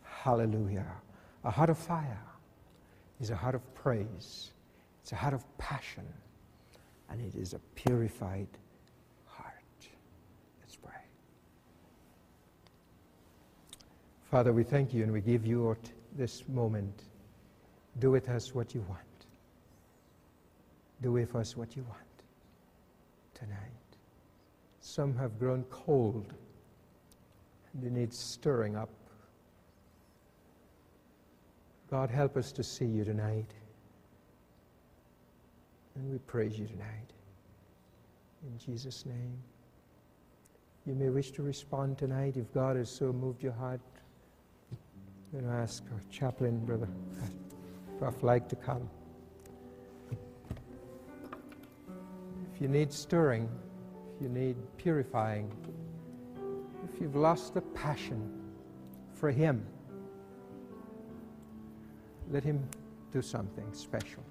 Hallelujah. 0.03 0.91
A 1.45 1.51
heart 1.51 1.71
of 1.71 1.79
fire 1.79 2.21
is 3.21 3.31
a 3.31 3.37
heart 3.37 3.55
of 3.55 3.75
praise, 3.75 4.51
it's 5.01 5.13
a 5.13 5.17
heart 5.17 5.35
of 5.35 5.45
passion, 5.57 6.07
and 7.09 7.21
it 7.21 7.37
is 7.37 7.55
a 7.55 7.61
purified 7.77 8.49
heart. 9.27 9.53
Let's 10.61 10.75
pray. 10.75 11.05
Father, 14.25 14.53
we 14.53 14.65
thank 14.65 14.93
you 14.93 15.05
and 15.05 15.13
we 15.13 15.21
give 15.21 15.47
you 15.47 15.69
this 16.17 16.49
moment. 16.49 17.05
Do 17.99 18.11
with 18.11 18.29
us 18.29 18.55
what 18.55 18.75
you 18.75 18.85
want. 18.89 19.01
Do 21.03 21.13
with 21.13 21.35
us 21.35 21.57
what 21.57 21.77
you 21.77 21.83
want 21.85 22.01
tonight. 23.35 23.59
Some 24.81 25.17
have 25.17 25.39
grown 25.39 25.65
cold 25.71 26.33
and 27.73 27.83
they 27.83 27.91
need 27.91 28.13
stirring 28.13 28.77
up. 28.77 28.91
God, 31.91 32.11
help 32.11 32.37
us 32.37 32.53
to 32.53 32.63
see 32.63 32.85
you 32.85 33.05
tonight. 33.05 33.53
And 35.97 36.11
we 36.11 36.19
praise 36.19 36.59
you 36.59 36.67
tonight. 36.67 37.13
In 38.45 38.59
Jesus' 38.59 39.05
name. 39.05 39.39
You 40.87 40.95
may 40.95 41.11
wish 41.11 41.31
to 41.33 41.43
respond 41.43 41.99
tonight 41.99 42.37
if 42.37 42.53
God 42.55 42.77
has 42.77 42.91
so 42.91 43.13
moved 43.13 43.43
your 43.43 43.53
heart. 43.53 43.81
Going 45.33 45.45
to 45.45 45.51
ask 45.51 45.85
our 45.93 46.01
chaplain, 46.11 46.59
Brother 46.65 46.89
if 47.97 48.03
I'd 48.03 48.23
Like, 48.23 48.49
to 48.49 48.57
come. 48.57 48.89
If 52.53 52.61
you 52.61 52.67
need 52.67 52.93
stirring, 52.93 53.49
if 54.17 54.23
you 54.23 54.29
need 54.29 54.57
purifying, 54.77 55.53
if 56.93 57.01
you've 57.01 57.15
lost 57.15 57.55
the 57.55 57.61
passion 57.61 58.29
for 59.15 59.31
Him, 59.31 59.65
let 62.31 62.43
Him 62.43 62.67
do 63.13 63.23
something 63.23 63.73
special. 63.73 64.25